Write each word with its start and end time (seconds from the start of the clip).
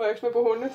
Voinko 0.00 0.26
mä 0.26 0.32
puhua 0.32 0.56
nyt? 0.56 0.72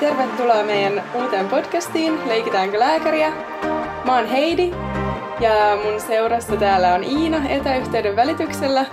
Tervetuloa 0.00 0.62
meidän 0.62 1.02
uuteen 1.14 1.48
podcastiin 1.48 2.28
Leikitäänkö 2.28 2.78
lääkäriä? 2.78 3.32
Mä 4.04 4.16
oon 4.16 4.26
Heidi 4.26 4.70
ja 5.40 5.78
mun 5.84 6.00
seurassa 6.00 6.56
täällä 6.56 6.94
on 6.94 7.04
Iina 7.04 7.48
etäyhteyden 7.48 8.16
välityksellä 8.16 8.86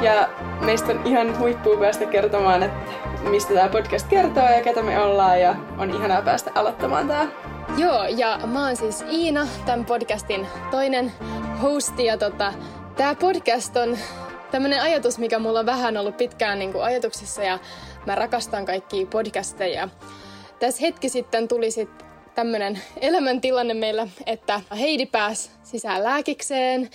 ja 0.00 0.28
meistä 0.60 0.92
on 0.92 1.00
ihan 1.04 1.38
huippua 1.38 1.76
päästä 1.76 2.06
kertomaan, 2.06 2.62
että 2.62 2.92
mistä 3.30 3.54
tämä 3.54 3.68
podcast 3.68 4.08
kertoo 4.08 4.48
ja 4.48 4.62
ketä 4.62 4.82
me 4.82 5.02
ollaan 5.02 5.40
ja 5.40 5.56
on 5.78 5.90
ihanaa 5.90 6.22
päästä 6.22 6.50
aloittamaan 6.54 7.08
tää. 7.08 7.26
Joo, 7.76 8.04
ja 8.04 8.40
mä 8.46 8.66
oon 8.66 8.76
siis 8.76 9.04
Iina, 9.10 9.46
tämän 9.66 9.84
podcastin 9.84 10.46
toinen 10.70 11.12
hosti. 11.62 12.04
Ja 12.04 12.16
tota, 12.16 12.52
tämä 12.96 13.14
podcast 13.14 13.76
on 13.76 13.98
tämmöinen 14.50 14.82
ajatus, 14.82 15.18
mikä 15.18 15.38
mulla 15.38 15.58
on 15.58 15.66
vähän 15.66 15.96
ollut 15.96 16.16
pitkään 16.16 16.58
niin 16.58 16.82
ajatuksissa 16.82 17.42
ja 17.42 17.58
mä 18.06 18.14
rakastan 18.14 18.66
kaikkia 18.66 19.06
podcasteja. 19.06 19.88
Tässä 20.62 20.80
hetki 20.80 21.08
sitten 21.08 21.48
tuli 21.48 21.70
sitten 21.70 22.06
tämmöinen 22.34 22.78
elämäntilanne 23.00 23.74
meillä, 23.74 24.08
että 24.26 24.60
Heidi 24.78 25.06
pääsi 25.06 25.50
sisään 25.62 26.04
lääkikseen 26.04 26.90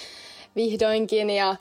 vihdoinkin 0.56 1.30
ja 1.30 1.56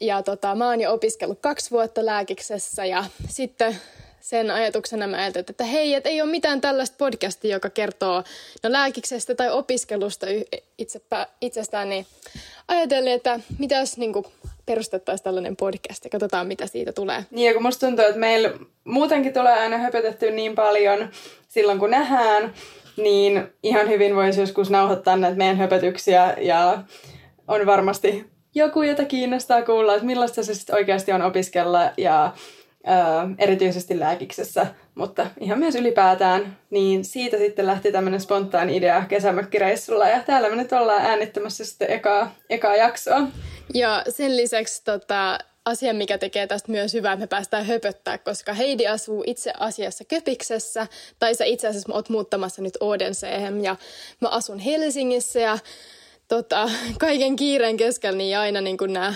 ja 0.00 0.22
tota, 0.22 0.54
mä 0.54 0.68
oon 0.68 0.80
jo 0.80 0.92
opiskellut 0.92 1.38
kaksi 1.40 1.70
vuotta 1.70 2.06
lääkiksessä 2.06 2.84
ja 2.84 3.04
sitten 3.28 3.76
sen 4.20 4.50
ajatuksena 4.50 5.06
mä 5.06 5.16
ajattelin, 5.16 5.46
että 5.50 5.64
hei, 5.64 5.94
et 5.94 6.06
ei 6.06 6.22
ole 6.22 6.30
mitään 6.30 6.60
tällaista 6.60 6.96
podcastia, 6.98 7.56
joka 7.56 7.70
kertoo 7.70 8.22
no, 8.62 8.72
lääkiksestä 8.72 9.34
tai 9.34 9.50
opiskelusta 9.50 10.26
itsepä, 10.78 11.26
itsestään, 11.40 11.88
niin 11.88 12.06
ajattelin, 12.68 13.12
että 13.12 13.40
mitä 13.58 13.74
jos 13.74 13.96
niin 13.96 14.12
perustettaisiin 14.66 15.24
tällainen 15.24 15.56
podcast 15.56 16.04
ja 16.04 16.10
katsotaan, 16.10 16.46
mitä 16.46 16.66
siitä 16.66 16.92
tulee. 16.92 17.24
Niin, 17.30 17.46
ja 17.46 17.52
kun 17.52 17.62
musta 17.62 17.86
tuntuu, 17.86 18.04
että 18.04 18.18
meillä 18.18 18.50
muutenkin 18.84 19.32
tulee 19.32 19.52
aina 19.52 19.78
höpötetty 19.78 20.30
niin 20.30 20.54
paljon 20.54 21.08
silloin, 21.48 21.78
kun 21.78 21.90
nähdään, 21.90 22.52
niin 22.96 23.48
ihan 23.62 23.88
hyvin 23.88 24.16
voisi 24.16 24.40
joskus 24.40 24.70
nauhoittaa 24.70 25.16
näitä 25.16 25.36
meidän 25.36 25.56
höpötyksiä 25.56 26.34
ja 26.40 26.82
on 27.48 27.66
varmasti 27.66 28.24
joku, 28.54 28.82
jota 28.82 29.04
kiinnostaa 29.04 29.62
kuulla, 29.62 29.94
että 29.94 30.06
millaista 30.06 30.42
se 30.42 30.54
sitten 30.54 30.74
oikeasti 30.74 31.12
on 31.12 31.22
opiskella 31.22 31.90
ja 31.96 32.32
erityisesti 33.38 34.00
lääkiksessä, 34.00 34.66
mutta 34.94 35.26
ihan 35.40 35.58
myös 35.58 35.74
ylipäätään, 35.74 36.58
niin 36.70 37.04
siitä 37.04 37.36
sitten 37.36 37.66
lähti 37.66 37.92
tämmöinen 37.92 38.20
spontaani 38.20 38.76
idea 38.76 39.04
kesämökkireissulla 39.08 40.08
ja 40.08 40.22
täällä 40.22 40.50
me 40.50 40.56
nyt 40.56 40.72
ollaan 40.72 41.06
äänittämässä 41.06 41.64
sitten 41.64 41.90
ekaa, 41.90 42.34
ekaa 42.50 42.76
jaksoa. 42.76 43.22
Ja 43.74 44.02
sen 44.08 44.36
lisäksi 44.36 44.84
tota, 44.84 45.38
asia, 45.64 45.94
mikä 45.94 46.18
tekee 46.18 46.46
tästä 46.46 46.72
myös 46.72 46.94
hyvää, 46.94 47.12
että 47.12 47.22
me 47.22 47.26
päästään 47.26 47.66
höpöttää, 47.66 48.18
koska 48.18 48.52
Heidi 48.52 48.86
asuu 48.86 49.24
itse 49.26 49.52
asiassa 49.58 50.04
Köpiksessä, 50.04 50.86
tai 51.18 51.34
sä 51.34 51.44
itse 51.44 51.68
asiassa 51.68 51.94
oot 51.94 52.08
muuttamassa 52.08 52.62
nyt 52.62 52.76
Odenseen, 52.80 53.64
ja 53.64 53.76
mä 54.20 54.28
asun 54.28 54.58
Helsingissä, 54.58 55.40
ja 55.40 55.58
tota, 56.28 56.70
kaiken 56.98 57.36
kiireen 57.36 57.76
keskellä 57.76 58.18
niin 58.18 58.38
aina 58.38 58.60
niin 58.60 58.76
nämä 58.88 59.14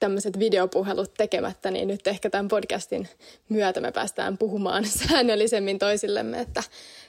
tämmöiset 0.00 0.38
videopuhelut 0.38 1.14
tekemättä, 1.14 1.70
niin 1.70 1.88
nyt 1.88 2.06
ehkä 2.06 2.30
tämän 2.30 2.48
podcastin 2.48 3.08
myötä 3.48 3.80
me 3.80 3.92
päästään 3.92 4.38
puhumaan 4.38 4.84
säännöllisemmin 5.08 5.78
toisillemme, 5.78 6.40
että 6.40 6.62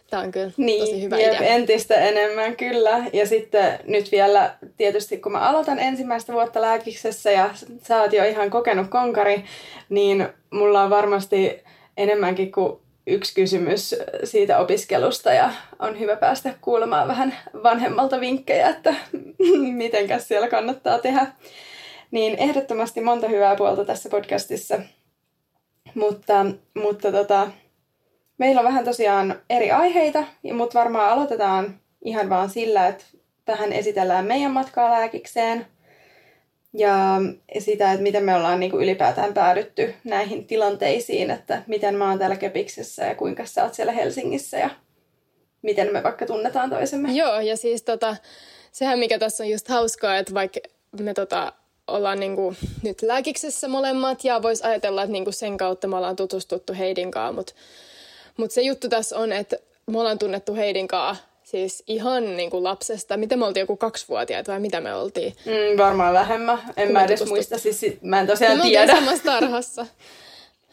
tämä 0.09 0.23
on 0.23 0.31
kyllä 0.31 0.51
niin, 0.57 0.79
tosi 0.79 1.01
hyvä 1.01 1.19
jep, 1.19 1.33
idea. 1.33 1.47
entistä 1.47 1.95
enemmän 1.95 2.55
kyllä. 2.55 3.05
Ja 3.13 3.27
sitten 3.27 3.79
nyt 3.87 4.11
vielä 4.11 4.55
tietysti 4.77 5.17
kun 5.17 5.31
mä 5.31 5.39
aloitan 5.39 5.79
ensimmäistä 5.79 6.33
vuotta 6.33 6.61
lääkiksessä 6.61 7.31
ja 7.31 7.49
sä 7.87 8.01
oot 8.01 8.13
jo 8.13 8.23
ihan 8.23 8.49
kokenut 8.49 8.87
konkari, 8.87 9.43
niin 9.89 10.27
mulla 10.49 10.83
on 10.83 10.89
varmasti 10.89 11.59
enemmänkin 11.97 12.51
kuin 12.51 12.79
yksi 13.07 13.35
kysymys 13.35 13.95
siitä 14.23 14.57
opiskelusta 14.57 15.33
ja 15.33 15.51
on 15.79 15.99
hyvä 15.99 16.15
päästä 16.15 16.53
kuulemaan 16.61 17.07
vähän 17.07 17.35
vanhemmalta 17.63 18.19
vinkkejä, 18.19 18.69
että 18.69 18.95
mitenkäs 19.71 20.27
siellä 20.27 20.47
kannattaa 20.47 20.99
tehdä. 20.99 21.27
Niin 22.11 22.35
ehdottomasti 22.39 23.01
monta 23.01 23.27
hyvää 23.27 23.55
puolta 23.55 23.85
tässä 23.85 24.09
podcastissa. 24.09 24.79
Mutta, 25.95 26.45
mutta 26.75 27.11
tota, 27.11 27.51
meillä 28.37 28.61
on 28.61 28.65
vähän 28.67 28.85
tosiaan 28.85 29.41
eri 29.49 29.71
aiheita, 29.71 30.23
mutta 30.53 30.79
varmaan 30.79 31.11
aloitetaan 31.11 31.79
ihan 32.01 32.29
vaan 32.29 32.49
sillä, 32.49 32.87
että 32.87 33.05
vähän 33.47 33.73
esitellään 33.73 34.25
meidän 34.25 34.51
matkaa 34.51 34.91
lääkikseen 34.91 35.65
ja 36.73 37.21
sitä, 37.59 37.91
että 37.91 38.03
miten 38.03 38.23
me 38.23 38.35
ollaan 38.35 38.59
niin 38.59 38.71
kuin 38.71 38.83
ylipäätään 38.83 39.33
päädytty 39.33 39.93
näihin 40.03 40.47
tilanteisiin, 40.47 41.31
että 41.31 41.63
miten 41.67 41.95
mä 41.95 42.09
oon 42.09 42.19
täällä 42.19 42.35
Köpiksessä 42.35 43.05
ja 43.05 43.15
kuinka 43.15 43.45
sä 43.45 43.63
oot 43.63 43.73
siellä 43.73 43.93
Helsingissä 43.93 44.57
ja 44.57 44.69
miten 45.61 45.93
me 45.93 46.03
vaikka 46.03 46.25
tunnetaan 46.25 46.69
toisemme. 46.69 47.11
Joo, 47.11 47.39
ja 47.39 47.57
siis 47.57 47.83
tota, 47.83 48.15
sehän 48.71 48.99
mikä 48.99 49.19
tässä 49.19 49.43
on 49.43 49.49
just 49.49 49.67
hauskaa, 49.67 50.17
että 50.17 50.33
vaikka 50.33 50.59
me 51.01 51.13
tota, 51.13 51.53
ollaan 51.89 52.19
niinku 52.19 52.55
nyt 52.83 53.01
lääkiksessä 53.01 53.67
molemmat 53.67 54.23
ja 54.23 54.41
vois 54.41 54.61
ajatella, 54.61 55.03
että 55.03 55.11
niinku 55.11 55.31
sen 55.31 55.57
kautta 55.57 55.87
me 55.87 55.95
ollaan 55.97 56.15
tutustuttu 56.15 56.73
Heidin 56.73 57.11
kanssa, 57.11 57.33
mutta 57.33 57.53
mut 58.37 58.51
se 58.51 58.61
juttu 58.61 58.89
tässä 58.89 59.17
on, 59.17 59.31
että 59.31 59.57
me 59.87 59.99
ollaan 59.99 60.19
tunnettu 60.19 60.55
Heidin 60.55 60.87
kanssa 60.87 61.23
siis 61.43 61.83
ihan 61.87 62.37
niinku 62.37 62.63
lapsesta. 62.63 63.17
Miten 63.17 63.39
me 63.39 63.45
oltiin 63.45 63.61
joku 63.61 63.77
kaksivuotiaat 63.77 64.47
vai 64.47 64.59
mitä 64.59 64.81
me 64.81 64.93
oltiin? 64.95 65.35
Mm, 65.45 65.77
varmaan 65.77 66.13
vähemmän. 66.13 66.59
En 66.77 66.85
Kun 66.87 66.93
mä 66.93 66.99
me 66.99 67.05
edes 67.05 67.19
tutustut- 67.21 67.29
muista, 67.29 67.57
siis 67.57 67.81
mä 68.01 68.19
en 68.19 68.27
tosiaan 68.27 68.57
me 68.57 68.63
tiedä. 68.63 68.81
oltiin 68.81 68.97
samassa 69.05 69.23
tarhassa. 69.23 69.85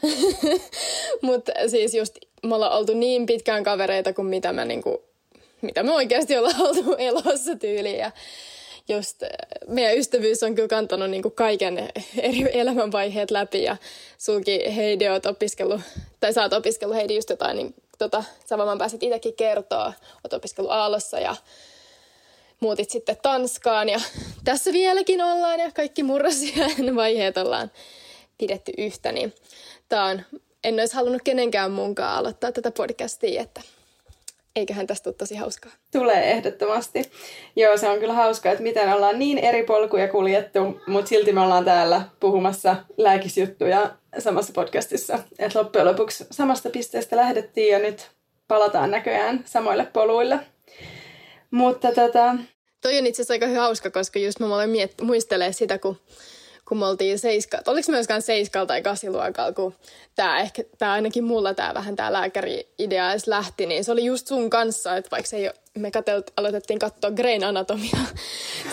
Mutta 1.22 1.53
siis 1.66 1.94
just 1.94 2.19
me 2.43 2.55
ollaan 2.55 2.72
oltu 2.72 2.94
niin 2.94 3.26
pitkään 3.26 3.65
kavereita 3.65 4.12
kuin 4.12 4.26
mitä 4.26 4.53
me, 4.53 4.65
niinku, 4.65 5.03
mitä 5.62 5.82
me 5.82 5.93
oikeasti 5.93 6.37
ollaan 6.37 6.60
oltu 6.62 6.94
elossa 6.99 7.56
tyyliin. 7.60 7.99
Ja 7.99 8.10
just 8.88 9.22
eh, 9.22 9.30
meidän 9.69 9.97
ystävyys 9.97 10.42
on 10.42 10.54
kyllä 10.54 10.69
kantanut 10.69 11.10
niinku 11.10 11.30
kaiken 11.30 11.88
eri 12.19 12.58
elämänvaiheet 12.60 13.30
läpi 13.30 13.62
ja 13.62 13.76
sulki 14.19 14.76
Heidi 14.76 15.08
oot 15.08 15.26
opiskellut, 15.26 15.80
tai 16.20 16.32
sä 16.32 16.42
oot 16.42 16.52
opiskellut 16.52 16.96
Heidi 16.96 17.14
just 17.14 17.30
jotain, 17.30 17.56
niin 17.56 17.75
tota, 17.98 18.25
sä 18.48 18.58
varmaan 18.58 18.78
pääsit 18.78 19.02
itsekin 19.02 19.34
kertoa, 19.34 19.92
oot 20.25 20.32
opiskellut 20.32 20.72
Aallossa 20.72 21.20
ja 21.20 21.36
muutit 22.60 22.91
sitten 22.91 23.16
Tanskaan 23.22 23.88
ja 23.88 24.00
tässä 24.44 24.72
vieläkin 24.72 25.22
ollaan 25.22 25.60
ja 25.60 25.70
kaikki 25.70 26.02
murrosien 26.02 26.96
vaiheet 26.96 27.36
ollaan 27.36 27.70
pidetty 28.38 28.72
yhtä, 28.78 29.12
niin 29.12 29.34
tää 29.88 30.04
on, 30.04 30.22
en 30.64 30.80
olisi 30.80 30.94
halunnut 30.94 31.22
kenenkään 31.22 31.70
muunkaan 31.70 32.19
aloittaa 32.19 32.52
tätä 32.52 32.70
podcastia, 32.70 33.42
että 33.42 33.60
eiköhän 34.56 34.87
tästä 34.87 35.05
tule 35.05 35.15
tosi 35.15 35.34
hauskaa. 35.37 35.72
Tulee 35.93 36.31
ehdottomasti. 36.31 37.11
Joo, 37.56 37.77
se 37.77 37.89
on 37.89 37.99
kyllä 37.99 38.12
hauskaa, 38.15 38.53
että 38.53 38.62
miten 38.62 38.93
ollaan 38.93 39.19
niin 39.19 39.39
eri 39.39 39.62
polkuja 39.62 40.09
kuljettu, 40.09 40.81
mutta 40.87 41.09
silti 41.09 41.33
me 41.33 41.41
ollaan 41.41 41.65
täällä 41.65 42.03
puhumassa 42.21 42.77
lääkisjuttuja 42.97 43.94
samassa 44.19 44.53
podcastissa. 44.53 45.19
Että 45.39 45.59
loppujen 45.59 45.87
lopuksi 45.87 46.27
samasta 46.31 46.71
pisteestä 46.71 47.17
lähdettiin 47.17 47.73
ja 47.73 47.79
nyt 47.79 48.11
palataan 48.49 48.91
näköjään 48.91 49.43
samoille 49.44 49.87
poluille. 49.93 50.38
Mutta 51.50 51.93
tota, 51.93 52.35
Toi 52.81 52.99
on 52.99 53.06
itse 53.06 53.23
asiassa 53.23 53.35
aika 53.35 53.61
hauska, 53.61 53.91
koska 53.91 54.19
just 54.19 54.41
mä 54.41 54.55
olen 54.55 54.70
miet- 54.70 55.05
muistelee 55.05 55.52
sitä, 55.52 55.79
kun, 55.79 55.97
kun 56.68 56.78
me 56.78 56.86
oltiin 56.86 57.18
seiska, 57.18 57.58
oliko 57.66 57.92
myöskään 57.92 58.22
seiskalla 58.22 58.66
tai 58.66 58.82
kasiluokalla, 58.82 59.52
kun 59.52 59.74
tää 60.14 60.38
ehkä, 60.38 60.62
tää 60.78 60.92
ainakin 60.92 61.24
mulla 61.24 61.54
tää 61.54 61.74
vähän 61.74 61.96
tää 61.96 62.12
lääkäri-idea 62.12 63.10
edes 63.10 63.26
lähti, 63.26 63.66
niin 63.66 63.84
se 63.84 63.92
oli 63.92 64.04
just 64.04 64.26
sun 64.26 64.50
kanssa, 64.50 64.96
että 64.96 65.10
vaikka 65.10 65.28
se 65.28 65.36
ei 65.36 65.44
ole, 65.44 65.54
me 65.78 65.90
katelt, 65.90 66.30
aloitettiin 66.36 66.78
katsoa 66.78 67.10
Grain 67.10 67.44
Anatomia 67.44 67.98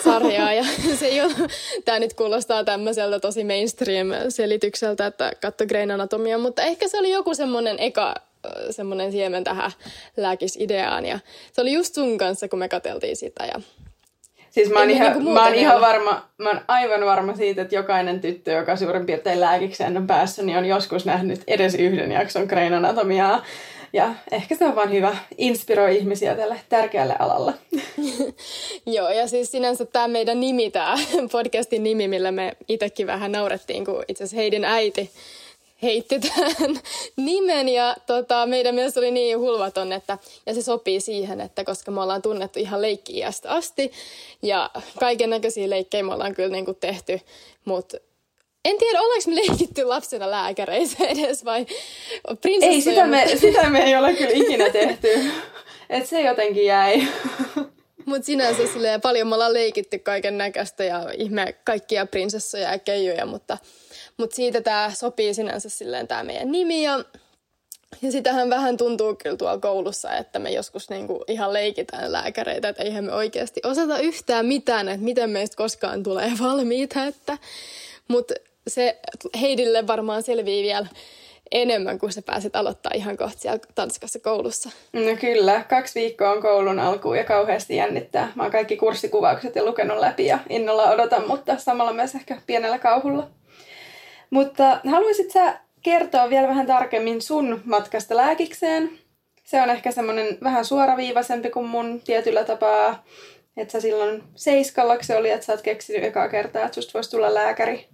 sarjaa 0.03 0.53
ja 0.53 0.65
se 0.99 1.05
ei 1.05 1.21
ole, 1.21 1.33
tää 1.85 1.99
nyt 1.99 2.13
kuulostaa 2.13 2.63
tämmöiseltä 2.63 3.19
tosi 3.19 3.43
mainstream 3.43 4.07
selitykseltä, 4.29 5.07
että 5.07 5.31
katso 5.41 5.65
Grain 5.65 5.91
Anatomia, 5.91 6.37
mutta 6.37 6.61
ehkä 6.61 6.87
se 6.87 6.99
oli 6.99 7.11
joku 7.11 7.35
semmonen 7.35 7.79
eka 7.79 8.15
semmoinen 8.69 9.11
siemen 9.11 9.43
tähän 9.43 9.71
lääkisideaan 10.17 11.05
ja 11.05 11.19
se 11.51 11.61
oli 11.61 11.73
just 11.73 11.95
sun 11.95 12.17
kanssa, 12.17 12.47
kun 12.47 12.59
me 12.59 12.69
katseltiin 12.69 13.15
sitä 13.15 13.45
ja 13.45 13.61
Siis 14.53 14.69
mä 14.69 14.79
oon, 14.79 14.89
ihan, 14.89 15.13
niin 15.13 15.33
mä 15.33 15.43
oon 15.43 15.55
ihan 15.55 15.81
varma, 15.81 16.29
mä 16.37 16.49
oon 16.49 16.61
aivan 16.67 17.05
varma 17.05 17.35
siitä, 17.35 17.61
että 17.61 17.75
jokainen 17.75 18.21
tyttö, 18.21 18.51
joka 18.51 18.75
suurin 18.75 19.05
piirtein 19.05 19.39
lääkikseen 19.39 19.97
on 19.97 20.07
päässyt, 20.07 20.45
niin 20.45 20.57
on 20.57 20.65
joskus 20.65 21.05
nähnyt 21.05 21.43
edes 21.47 21.75
yhden 21.75 22.11
jakson 22.11 22.45
Grain 22.45 22.73
Anatomiaa. 22.73 23.43
Ja 23.93 24.13
ehkä 24.31 24.55
se 24.55 24.65
on 24.65 24.75
vaan 24.75 24.91
hyvä 24.91 25.17
inspiroi 25.37 25.97
ihmisiä 25.97 26.35
tälle 26.35 26.59
tärkeälle 26.69 27.15
alalle. 27.19 27.53
Joo, 28.95 29.09
ja 29.09 29.27
siis 29.27 29.51
sinänsä 29.51 29.85
tämä 29.85 30.07
meidän 30.07 30.39
nimi, 30.39 30.71
tämä 30.71 30.95
podcastin 31.31 31.83
nimi, 31.83 32.07
millä 32.07 32.31
me 32.31 32.51
itsekin 32.67 33.07
vähän 33.07 33.31
naurettiin, 33.31 33.85
kun 33.85 34.03
itse 34.07 34.23
asiassa 34.23 34.37
Heidin 34.41 34.65
äiti 34.65 35.11
heitti 35.83 36.19
tämän 36.19 36.79
nimen 37.15 37.69
ja 37.69 37.95
tota, 38.05 38.45
meidän 38.45 38.75
mielestä 38.75 38.99
oli 38.99 39.11
niin 39.11 39.39
hulvaton, 39.39 39.93
että, 39.93 40.17
ja 40.45 40.53
se 40.53 40.61
sopii 40.61 40.99
siihen, 40.99 41.41
että 41.41 41.63
koska 41.63 41.91
me 41.91 42.01
ollaan 42.01 42.21
tunnettu 42.21 42.59
ihan 42.59 42.81
leikki 42.81 43.23
asti 43.47 43.91
ja 44.41 44.69
kaiken 44.99 45.29
näköisiä 45.29 45.69
leikkejä 45.69 46.03
me 46.03 46.13
ollaan 46.13 46.35
kyllä 46.35 46.49
niin 46.49 46.65
kuin 46.65 46.77
tehty, 46.79 47.19
mutta 47.65 47.97
en 48.65 48.77
tiedä, 48.77 49.01
ollaanko 49.01 49.29
me 49.29 49.35
leikitty 49.35 49.83
lapsena 49.83 50.31
lääkäreissä 50.31 51.05
edes 51.05 51.45
vai 51.45 51.65
Ei, 52.61 52.81
sitä 52.81 53.07
me, 53.07 53.27
sitä 53.35 53.69
me 53.69 53.83
ei 53.83 53.95
ole 53.95 54.13
kyllä 54.13 54.31
ikinä 54.33 54.69
tehty. 54.69 55.07
että 55.89 56.09
se 56.09 56.21
jotenkin 56.21 56.65
jäi. 56.65 57.07
Mutta 58.05 58.25
sinänsä 58.25 58.67
silleen 58.67 59.01
paljon 59.01 59.27
me 59.27 59.35
ollaan 59.35 59.53
leikitty 59.53 59.99
kaiken 59.99 60.37
näköistä 60.37 60.83
ja 60.83 61.09
ihme 61.17 61.55
kaikkia 61.63 62.05
prinsessoja 62.05 62.71
ja 62.71 62.79
keijuja, 62.79 63.25
mutta, 63.25 63.57
mutta 64.17 64.35
siitä 64.35 64.61
tämä 64.61 64.91
sopii 64.93 65.33
sinänsä 65.33 65.69
silleen 65.69 66.07
tämä 66.07 66.23
meidän 66.23 66.51
nimi 66.51 66.83
ja 66.83 66.99
ja 68.01 68.11
sitähän 68.11 68.49
vähän 68.49 68.77
tuntuu 68.77 69.15
kyllä 69.15 69.37
tuolla 69.37 69.57
koulussa, 69.57 70.17
että 70.17 70.39
me 70.39 70.51
joskus 70.51 70.89
niinku 70.89 71.23
ihan 71.27 71.53
leikitään 71.53 72.11
lääkäreitä, 72.11 72.69
että 72.69 72.83
eihän 72.83 73.03
me 73.03 73.13
oikeasti 73.13 73.61
osata 73.63 73.99
yhtään 73.99 74.45
mitään, 74.45 74.89
että 74.89 75.05
miten 75.05 75.29
meistä 75.29 75.55
koskaan 75.55 76.03
tulee 76.03 76.31
valmiita. 76.41 77.05
Että... 77.05 77.37
Mutta 78.07 78.33
se 78.67 78.99
Heidille 79.41 79.87
varmaan 79.87 80.23
selvii 80.23 80.63
vielä 80.63 80.87
enemmän, 81.51 81.99
kun 81.99 82.11
sä 82.11 82.21
pääset 82.21 82.55
aloittaa 82.55 82.91
ihan 82.95 83.17
kohta 83.17 83.39
siellä 83.39 83.59
Tanskassa 83.75 84.19
koulussa. 84.19 84.69
No 84.93 85.15
kyllä, 85.21 85.63
kaksi 85.69 85.99
viikkoa 85.99 86.31
on 86.31 86.41
koulun 86.41 86.79
alkuun 86.79 87.17
ja 87.17 87.23
kauheasti 87.23 87.75
jännittää. 87.75 88.31
Mä 88.35 88.43
oon 88.43 88.51
kaikki 88.51 88.77
kurssikuvaukset 88.77 89.55
ja 89.55 89.65
lukenut 89.65 89.99
läpi 89.99 90.25
ja 90.25 90.39
innolla 90.49 90.89
odotan, 90.89 91.27
mutta 91.27 91.57
samalla 91.57 91.93
myös 91.93 92.15
ehkä 92.15 92.41
pienellä 92.47 92.79
kauhulla. 92.79 93.29
Mutta 94.33 94.79
haluaisit 94.91 95.31
sä 95.31 95.59
kertoa 95.81 96.29
vielä 96.29 96.47
vähän 96.47 96.67
tarkemmin 96.67 97.21
sun 97.21 97.61
matkasta 97.65 98.17
lääkikseen? 98.17 98.89
Se 99.43 99.61
on 99.61 99.69
ehkä 99.69 99.91
semmoinen 99.91 100.37
vähän 100.43 100.65
suoraviivaisempi 100.65 101.49
kuin 101.49 101.65
mun 101.65 102.01
tietyllä 102.01 102.43
tapaa. 102.43 103.05
Että 103.57 103.71
sä 103.71 103.81
silloin 103.81 104.23
seiskallaksi 104.35 105.13
oli, 105.13 105.29
että 105.29 105.45
sä 105.45 105.53
oot 105.53 105.61
keksinyt 105.61 106.03
ekaa 106.03 106.29
kertaa, 106.29 106.65
että 106.65 106.75
susta 106.75 106.93
voisi 106.93 107.11
tulla 107.11 107.33
lääkäri. 107.33 107.87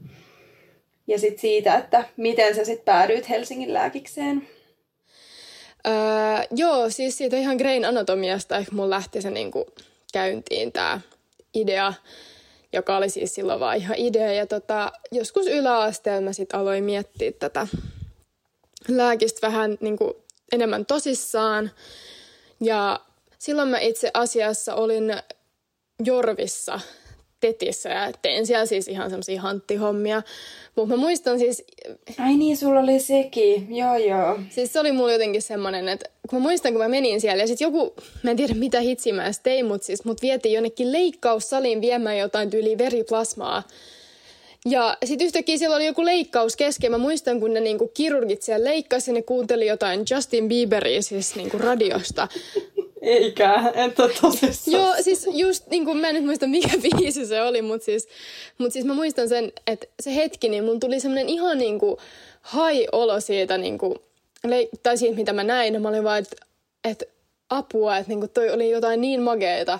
Ja 1.08 1.20
sitten 1.20 1.42
siitä, 1.42 1.76
että 1.76 2.04
miten 2.18 2.56
sä 2.56 2.66
sitten 2.66 2.86
päädyit 2.86 3.30
Helsingin 3.30 3.74
lääkikseen. 3.74 4.48
Öö, 5.88 5.94
joo, 6.52 6.90
siis 6.90 7.18
siitä 7.18 7.38
ihan 7.38 7.58
Grain 7.58 7.86
anatomiasta 7.86 8.58
ehkä 8.58 8.76
mun 8.76 8.90
lähti 8.90 9.22
se 9.22 9.32
niinku 9.32 9.66
käyntiin 10.14 10.72
tämä 10.72 11.02
idea, 11.54 11.94
joka 12.74 12.98
oli 12.98 13.10
siis 13.10 13.36
silloin 13.36 13.60
vaan 13.60 13.78
ihan 13.78 13.98
idea. 13.98 14.34
Ja 14.34 14.46
tota, 14.46 14.92
joskus 15.12 15.48
yläasteella 15.48 16.22
mä 16.22 16.34
sitten 16.34 16.60
aloin 16.60 16.84
miettiä 16.84 17.32
tätä 17.32 17.68
lääkistä 18.88 19.48
vähän 19.48 19.78
niinku 19.82 20.24
enemmän 20.52 20.86
tosissaan. 20.86 21.72
Ja 22.60 23.00
silloin 23.38 23.70
mä 23.70 23.80
itse 23.80 24.12
asiassa 24.14 24.76
olin 24.76 25.14
Jorvissa 26.06 26.80
tetissä 27.40 27.90
ja 27.90 28.12
tein 28.22 28.46
siellä 28.46 28.66
siis 28.66 28.88
ihan 28.88 29.10
semmoisia 29.10 29.42
hanttihommia. 29.42 30.22
Mutta 30.76 30.96
mä 30.96 31.02
muistan 31.02 31.40
siis... 31.40 31.64
Ai 32.20 32.36
niin, 32.36 32.58
sulla 32.58 32.80
oli 32.80 33.00
sekin. 33.00 33.76
Joo, 33.76 33.98
joo. 33.98 34.40
Siis 34.50 34.74
se 34.74 34.80
oli 34.80 34.92
mulla 34.92 35.12
jotenkin 35.12 35.42
semmoinen, 35.42 35.90
että 35.90 36.10
kun 36.30 36.40
mä 36.40 36.44
muistan, 36.44 36.74
kun 36.74 36.82
mä 36.82 36.88
menin 36.88 37.22
siellä 37.22 37.44
ja 37.44 37.48
sitten 37.48 37.66
joku, 37.66 37.96
mä 38.24 38.32
en 38.32 38.38
tiedä 38.38 38.54
mitä 38.54 38.80
hitsiä 38.80 39.14
mä 39.14 39.24
edes 39.24 39.40
tein, 39.40 39.66
mutta 39.66 39.86
siis 39.86 40.06
mut 40.06 40.22
vietiin 40.22 40.54
jonnekin 40.54 40.92
leikkaussaliin 40.92 41.82
viemään 41.82 42.18
jotain 42.18 42.50
tyyliä 42.50 42.78
veriplasmaa. 42.78 43.64
Ja 44.66 44.98
sitten 45.06 45.26
yhtäkkiä 45.26 45.58
siellä 45.58 45.76
oli 45.76 45.86
joku 45.86 46.06
leikkaus 46.06 46.56
kesken. 46.56 46.92
Mä 46.92 46.98
muistan, 46.98 47.40
kun 47.40 47.54
ne 47.54 47.60
niinku 47.60 47.88
kirurgit 47.94 48.42
siellä 48.42 48.70
leikkasi 48.70 49.12
ja 49.12 49.14
ne 49.14 49.22
kuunteli 49.22 49.68
jotain 49.68 50.06
Justin 50.12 50.48
Bieberia 50.48 51.02
siis 51.02 51.36
niinku 51.36 51.58
radiosta. 51.58 52.28
Eikä, 53.02 53.74
että 53.76 54.10
tosissaan. 54.22 54.82
Joo, 54.82 54.96
siis 55.02 55.28
just 55.34 55.68
niin 55.68 55.86
kuin, 55.86 55.98
mä 55.98 56.08
en 56.08 56.16
nyt 56.16 56.26
muista 56.26 56.48
mikä 56.48 56.78
biisi 56.84 57.26
se 57.26 57.42
oli, 57.42 57.62
mutta 57.62 57.86
siis, 57.86 58.08
mut 58.58 58.74
siis 58.74 58.86
mä 58.86 58.94
muistan 58.94 59.30
sen, 59.30 59.52
että 59.68 59.88
se 60.00 60.16
hetki, 60.16 60.50
niin 60.50 60.64
mun 60.64 60.80
tuli 60.80 61.00
semmoinen 61.00 61.30
ihan 61.30 61.58
niin 61.58 61.80
kuin 61.80 61.98
hai-olo 62.42 63.20
siitä, 63.20 63.58
niin 63.58 63.78
kuin, 63.78 63.96
tai 64.84 64.98
siitä 64.98 65.16
mitä 65.16 65.34
mä 65.34 65.44
näin. 65.44 65.82
Mä 65.82 65.90
olin 65.90 66.04
vaan, 66.04 66.20
että, 66.20 66.36
että 66.84 67.06
apua, 67.50 67.98
että 67.98 68.10
niin 68.10 68.20
kuin 68.20 68.30
toi 68.30 68.50
oli 68.50 68.70
jotain 68.70 69.02
niin 69.02 69.22
mageeta, 69.22 69.80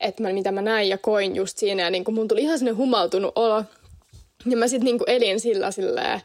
että 0.00 0.22
mä, 0.22 0.32
mitä 0.32 0.52
mä 0.52 0.62
näin 0.62 0.88
ja 0.88 0.98
koin 0.98 1.36
just 1.36 1.58
siinä. 1.58 1.82
Ja 1.82 1.90
niin 1.90 2.04
kuin 2.04 2.14
mun 2.14 2.28
tuli 2.28 2.42
ihan 2.42 2.58
sinne 2.58 2.72
humaltunut 2.72 3.32
olo. 3.34 3.64
Ja 4.46 4.56
mä 4.56 4.68
sitten 4.68 4.84
niin 4.84 4.98
elin 5.06 5.40
sillä 5.40 5.70
silleen, 5.70 6.20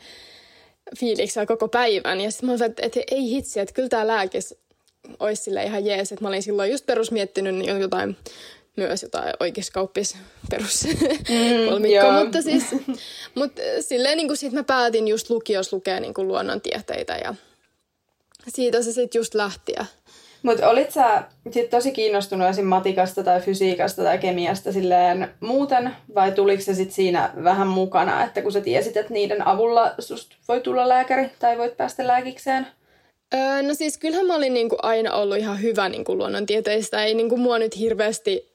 fiiliksellä 1.00 1.46
koko 1.46 1.68
päivän. 1.68 2.22
Ja 2.22 2.32
sitten 2.32 2.48
mä 2.50 2.54
olin, 2.54 2.64
että, 2.64 2.86
että 2.86 3.00
ei 3.12 3.30
hitsi, 3.30 3.60
että 3.60 3.74
kyllä 3.74 3.90
tämä 3.90 4.08
lääkis 4.08 4.56
olisi 5.20 5.44
sille 5.44 5.64
ihan 5.64 5.86
jees. 5.86 6.12
Että 6.12 6.26
mä 6.26 6.28
olin 6.28 6.44
silloin 6.44 6.72
just 6.72 6.86
perusmiettinyt 6.86 7.56
niin 7.56 7.82
jotain 7.82 8.18
myös 8.76 9.04
jotain 9.04 9.34
oikeuskauppis 9.40 10.18
perus 10.50 10.84
mm, 10.86 11.72
mutta 12.24 12.42
siis 12.42 12.64
mutta 13.36 13.62
silleen 13.82 14.18
niin 14.18 14.28
kuin 14.28 14.38
sit 14.38 14.54
mä 14.54 14.64
päätin 14.64 15.08
just 15.08 15.30
lukios 15.30 15.74
lukea 15.74 16.00
niin 16.00 16.14
kuin 16.14 16.28
luonnontieteitä 16.28 17.16
ja 17.16 17.36
siitä 18.48 18.82
se 18.82 18.92
sitten 18.92 19.20
just 19.20 19.34
lähti. 19.34 19.76
Mutta 20.44 20.70
olit 20.70 20.92
sä 20.92 21.24
sit 21.52 21.70
tosi 21.70 21.92
kiinnostunut 21.92 22.48
esim. 22.48 22.66
matikasta 22.66 23.24
tai 23.24 23.42
fysiikasta 23.42 24.04
tai 24.04 24.18
kemiasta 24.18 24.72
silleen 24.72 25.30
muuten, 25.40 25.96
vai 26.16 26.32
tuliko 26.32 26.64
se 26.64 26.74
sit 26.74 26.92
siinä 26.92 27.34
vähän 27.44 27.68
mukana, 27.68 28.24
että 28.24 28.42
kun 28.42 28.52
sä 28.52 28.62
tiesit, 28.62 28.98
että 28.98 29.14
niiden 29.14 29.48
avulla 29.48 29.94
susta 30.00 30.36
voi 30.48 30.62
tulla 30.62 30.90
lääkäri 30.90 31.30
tai 31.40 31.58
voit 31.58 31.78
päästä 31.78 32.08
lääkikseen? 32.08 32.68
Öö, 33.34 33.62
no 33.64 33.74
siis 33.74 33.98
kyllähän 33.98 34.26
mä 34.26 34.36
olin 34.36 34.54
niinku 34.54 34.78
aina 34.82 35.14
ollut 35.14 35.38
ihan 35.38 35.62
hyvä 35.62 35.90
niinku 35.90 36.18
luonnontieteistä. 36.18 37.04
Ei 37.04 37.14
niinku 37.14 37.38
mua 37.38 37.60
nyt 37.60 37.80
hirveästi 37.80 38.52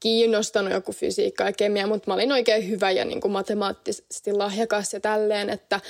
kiinnostanut 0.00 0.72
joku 0.72 0.92
fysiikka 0.92 1.44
ja 1.44 1.52
kemia, 1.52 1.86
mutta 1.86 2.10
mä 2.10 2.14
olin 2.14 2.32
oikein 2.32 2.68
hyvä 2.68 2.90
ja 2.90 3.04
niinku 3.04 3.28
matemaattisesti 3.28 4.32
lahjakas 4.32 4.92
ja 4.92 5.00
tälleen, 5.00 5.50
että 5.50 5.80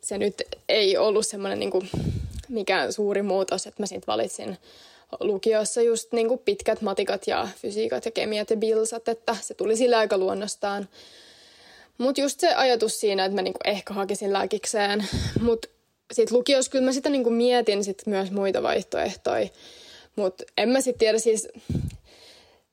se 0.00 0.18
nyt 0.18 0.42
ei 0.68 0.96
ollut 0.96 1.26
semmoinen 1.26 1.58
niinku 1.58 1.82
mikään 2.48 2.92
suuri 2.92 3.22
muutos, 3.22 3.66
että 3.66 3.82
mä 3.82 3.86
sitten 3.86 4.06
valitsin 4.06 4.58
lukiossa 5.20 5.82
just 5.82 6.12
niinku 6.12 6.36
pitkät 6.36 6.80
matikat 6.80 7.26
ja 7.26 7.48
fysiikat 7.56 8.04
ja 8.04 8.10
kemiat 8.10 8.50
ja 8.50 8.56
bilsat, 8.56 9.08
että 9.08 9.36
se 9.40 9.54
tuli 9.54 9.76
sillä 9.76 9.98
aika 9.98 10.18
luonnostaan. 10.18 10.88
Mutta 11.98 12.20
just 12.20 12.40
se 12.40 12.54
ajatus 12.54 13.00
siinä, 13.00 13.24
että 13.24 13.34
mä 13.34 13.42
niinku 13.42 13.60
ehkä 13.64 13.94
hakisin 13.94 14.32
lääkikseen, 14.32 15.08
mutta 15.40 15.68
sitten 16.12 16.38
lukiossa 16.38 16.70
kyllä 16.70 16.84
mä 16.84 16.92
sitä 16.92 17.08
niinku 17.08 17.30
mietin 17.30 17.84
sit 17.84 18.02
myös 18.06 18.30
muita 18.30 18.62
vaihtoehtoja. 18.62 19.48
Mutta 20.16 20.44
en 20.58 20.68
mä 20.68 20.80
sitten 20.80 20.98
tiedä 20.98 21.18
siis, 21.18 21.48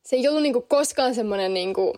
se 0.04 0.16
ei 0.16 0.28
ollut 0.28 0.44
niinku 0.44 0.62
koskaan 0.62 1.16
semmoinen 1.16 1.54
niinku, 1.54 1.98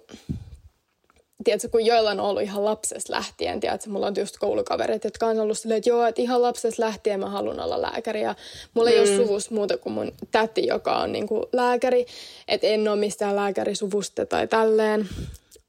tiedätkö, 1.44 1.70
kun 1.70 1.86
joilla 1.86 2.12
on 2.12 2.20
ollut 2.20 2.44
ihan 2.44 2.66
lapsesta 2.66 3.14
lähtien, 3.14 3.60
tiedätkö, 3.60 3.90
mulla 3.90 4.08
on 4.08 4.14
just 4.18 4.38
koulukaverit, 4.38 5.04
jotka 5.04 5.26
on 5.26 5.40
ollut 5.40 5.58
silleen, 5.58 5.78
että 5.78 5.90
joo, 5.90 6.06
että 6.06 6.22
ihan 6.22 6.42
lapsesta 6.42 6.82
lähtien 6.82 7.20
mä 7.20 7.30
haluan 7.30 7.60
olla 7.60 7.82
lääkäri. 7.82 8.22
Ja 8.22 8.36
mulla 8.74 8.90
ei 8.90 8.96
mm. 8.96 9.02
ole 9.02 9.18
suvus 9.18 9.52
muuta 9.52 9.78
kuin 9.78 9.94
mun 9.94 10.12
täti, 10.32 10.68
joka 10.68 10.98
on 10.98 11.12
niinku 11.12 11.50
lääkäri, 11.54 12.06
että 12.48 12.68
en 12.68 12.88
ole 12.88 13.00
mistään 13.00 13.36
lääkärisuvusta 13.36 14.26
tai 14.26 14.48
tälleen. 14.48 15.10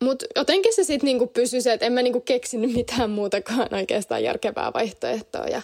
Mutta 0.02 0.26
jotenkin 0.36 0.74
se 0.74 0.84
sitten 0.84 1.06
niinku 1.06 1.26
pysyi 1.26 1.60
se, 1.60 1.72
että 1.72 1.86
en 1.86 1.92
mä 1.92 2.02
niinku 2.02 2.20
keksinyt 2.20 2.72
mitään 2.72 3.10
muutakaan 3.10 3.74
oikeastaan 3.74 4.22
järkevää 4.22 4.72
vaihtoehtoa. 4.74 5.46
Ja 5.46 5.62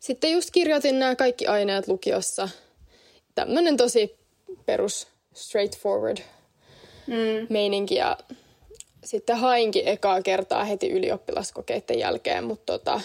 sitten 0.00 0.32
just 0.32 0.50
kirjoitin 0.50 0.98
nämä 0.98 1.16
kaikki 1.16 1.46
aineet 1.46 1.88
lukiossa. 1.88 2.48
Tämmöinen 3.34 3.76
tosi 3.76 4.16
perus 4.66 5.08
straightforward 5.34 6.18
mm. 7.06 7.46
meininki. 7.48 7.94
Ja 7.94 8.18
sitten 9.04 9.36
hainkin 9.36 9.88
ekaa 9.88 10.22
kertaa 10.22 10.64
heti 10.64 10.90
ylioppilaskokeiden 10.90 11.98
jälkeen, 11.98 12.44
mutta 12.44 12.78
tota, 12.78 13.00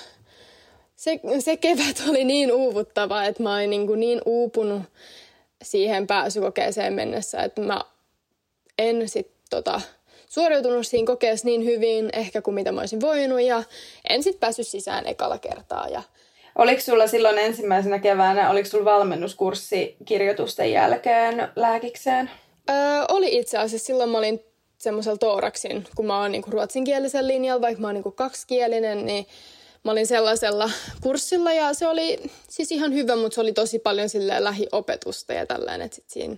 se, 0.96 1.20
se 1.40 1.58
kevät 1.58 2.04
oli 2.10 2.24
niin 2.24 2.52
uuvuttava, 2.52 3.24
että 3.24 3.44
mä 3.44 3.56
olin 3.56 3.70
niin, 3.70 4.00
niin 4.00 4.22
uupunut 4.26 4.82
siihen 5.64 6.08
pääsykokeeseen 6.08 6.94
mennessä, 6.94 7.44
että 7.44 7.62
mä 7.62 7.82
en 8.78 9.10
sitten 9.10 9.36
tota, 9.50 9.82
suoriutunut 10.36 10.88
siinä 10.88 11.06
kokeessa 11.06 11.48
niin 11.48 11.66
hyvin 11.66 12.10
ehkä 12.14 12.42
kuin 12.42 12.56
mitä 12.56 12.72
mä 12.72 12.80
olisin 12.80 13.02
voinut 13.02 13.42
ja 13.42 13.64
en 14.10 14.24
sitten 14.24 14.40
päässyt 14.40 14.68
sisään 14.68 15.08
ekalla 15.08 15.38
kertaa. 15.38 15.88
Ja... 15.88 16.02
Oliko 16.56 16.82
sulla 16.82 17.08
silloin 17.08 17.38
ensimmäisenä 17.38 18.00
keväänä, 18.00 18.50
oliko 18.50 18.70
sulla 18.70 18.86
valmennuskurssi 18.86 19.96
kirjoitusten 20.06 20.72
jälkeen 20.72 21.48
lääkikseen? 21.56 22.32
Öö, 22.70 22.76
oli 23.10 23.38
itse 23.38 23.58
asiassa. 23.58 23.86
Silloin 23.86 24.10
mä 24.10 24.18
olin 24.18 24.40
semmoisella 24.78 25.18
Tooraksin, 25.18 25.88
kun 25.96 26.06
mä 26.06 26.22
oon 26.22 26.32
niinku 26.32 26.52
ruotsinkielisen 26.52 27.28
linjalla, 27.28 27.62
vaikka 27.62 27.82
mä 27.82 27.88
oon 27.88 27.94
niinku 27.94 28.12
kaksikielinen, 28.12 29.06
niin 29.06 29.28
mä 29.84 29.92
olin 29.92 30.08
sellaisella 30.08 30.70
kurssilla 31.02 31.54
ja 31.54 31.74
se 31.74 31.88
oli 31.88 32.20
siis 32.50 32.72
ihan 32.72 32.94
hyvä, 32.94 33.16
mutta 33.16 33.36
se 33.36 33.42
oli 33.42 33.54
tosi 33.54 33.80
paljon 33.80 34.10
silleen 34.10 34.44
lähiopetusta 34.44 35.34
ja 35.34 35.46
tällainen, 35.46 35.86
että 35.86 35.96
sit 35.96 36.10
siinä 36.10 36.38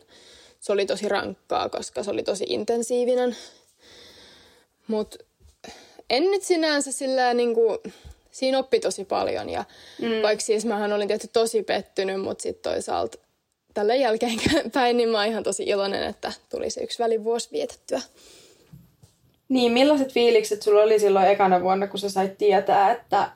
se 0.59 0.71
oli 0.71 0.85
tosi 0.85 1.09
rankkaa, 1.09 1.69
koska 1.69 2.03
se 2.03 2.11
oli 2.11 2.23
tosi 2.23 2.45
intensiivinen. 2.47 3.35
Mutta 4.87 5.17
en 6.09 6.23
nyt 6.23 6.43
sinänsä 6.43 6.91
silleen 6.91 7.37
niin 7.37 7.53
kuin, 7.53 7.77
siinä 8.31 8.59
oppi 8.59 8.79
tosi 8.79 9.05
paljon 9.05 9.49
ja 9.49 9.63
mm. 10.01 10.21
vaikka 10.23 10.45
siis 10.45 10.65
mähän 10.65 10.93
olin 10.93 11.07
tietysti 11.07 11.33
tosi 11.33 11.63
pettynyt, 11.63 12.21
mutta 12.21 12.41
sitten 12.41 12.71
toisaalta 12.71 13.17
tällä 13.73 13.95
jälkeen 13.95 14.39
päin, 14.73 14.97
niin 14.97 15.09
mä 15.09 15.17
oon 15.17 15.27
ihan 15.27 15.43
tosi 15.43 15.63
iloinen, 15.63 16.03
että 16.03 16.31
tuli 16.49 16.69
se 16.69 16.83
yksi 16.83 16.99
välivuosi 16.99 17.49
vietettyä. 17.51 18.01
Niin, 19.49 19.71
millaiset 19.71 20.13
fiilikset 20.13 20.61
sulla 20.61 20.81
oli 20.81 20.99
silloin 20.99 21.27
ekana 21.27 21.61
vuonna, 21.61 21.87
kun 21.87 21.99
sä 21.99 22.09
sait 22.09 22.37
tietää, 22.37 22.91
että, 22.91 23.31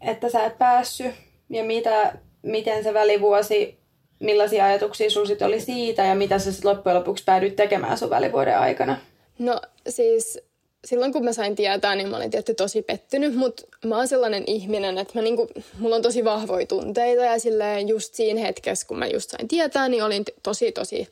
että 0.00 0.28
sä 0.28 0.44
et 0.44 0.58
päässyt? 0.58 1.14
Ja 1.50 1.64
mitä, 1.64 2.18
miten 2.42 2.82
se 2.82 2.94
välivuosi, 2.94 3.78
millaisia 4.20 4.64
ajatuksia 4.64 5.10
sulla 5.10 5.26
sit 5.26 5.42
oli 5.42 5.60
siitä 5.60 6.04
ja 6.04 6.14
mitä 6.14 6.38
sä 6.38 6.52
sitten 6.52 6.70
loppujen 6.70 6.96
lopuksi 6.96 7.24
päädyit 7.24 7.56
tekemään 7.56 7.98
sun 7.98 8.10
välivuoden 8.10 8.58
aikana? 8.58 8.98
No 9.38 9.60
siis 9.88 10.38
silloin 10.86 11.12
kun 11.12 11.24
mä 11.24 11.32
sain 11.32 11.56
tietää, 11.56 11.94
niin 11.94 12.08
mä 12.08 12.16
olin 12.16 12.30
tietty 12.30 12.54
tosi 12.54 12.82
pettynyt, 12.82 13.34
mutta 13.34 13.62
mä 13.84 13.96
oon 13.96 14.08
sellainen 14.08 14.44
ihminen, 14.46 14.98
että 14.98 15.12
mä 15.14 15.22
niinku, 15.22 15.48
mulla 15.78 15.96
on 15.96 16.02
tosi 16.02 16.24
vahvoja 16.24 16.66
tunteita 16.66 17.22
ja 17.22 17.38
silleen 17.38 17.88
just 17.88 18.14
siinä 18.14 18.40
hetkessä, 18.40 18.86
kun 18.86 18.98
mä 18.98 19.06
just 19.06 19.30
sain 19.30 19.48
tietää, 19.48 19.88
niin 19.88 20.04
olin 20.04 20.24
tosi 20.42 20.72
tosi 20.72 21.08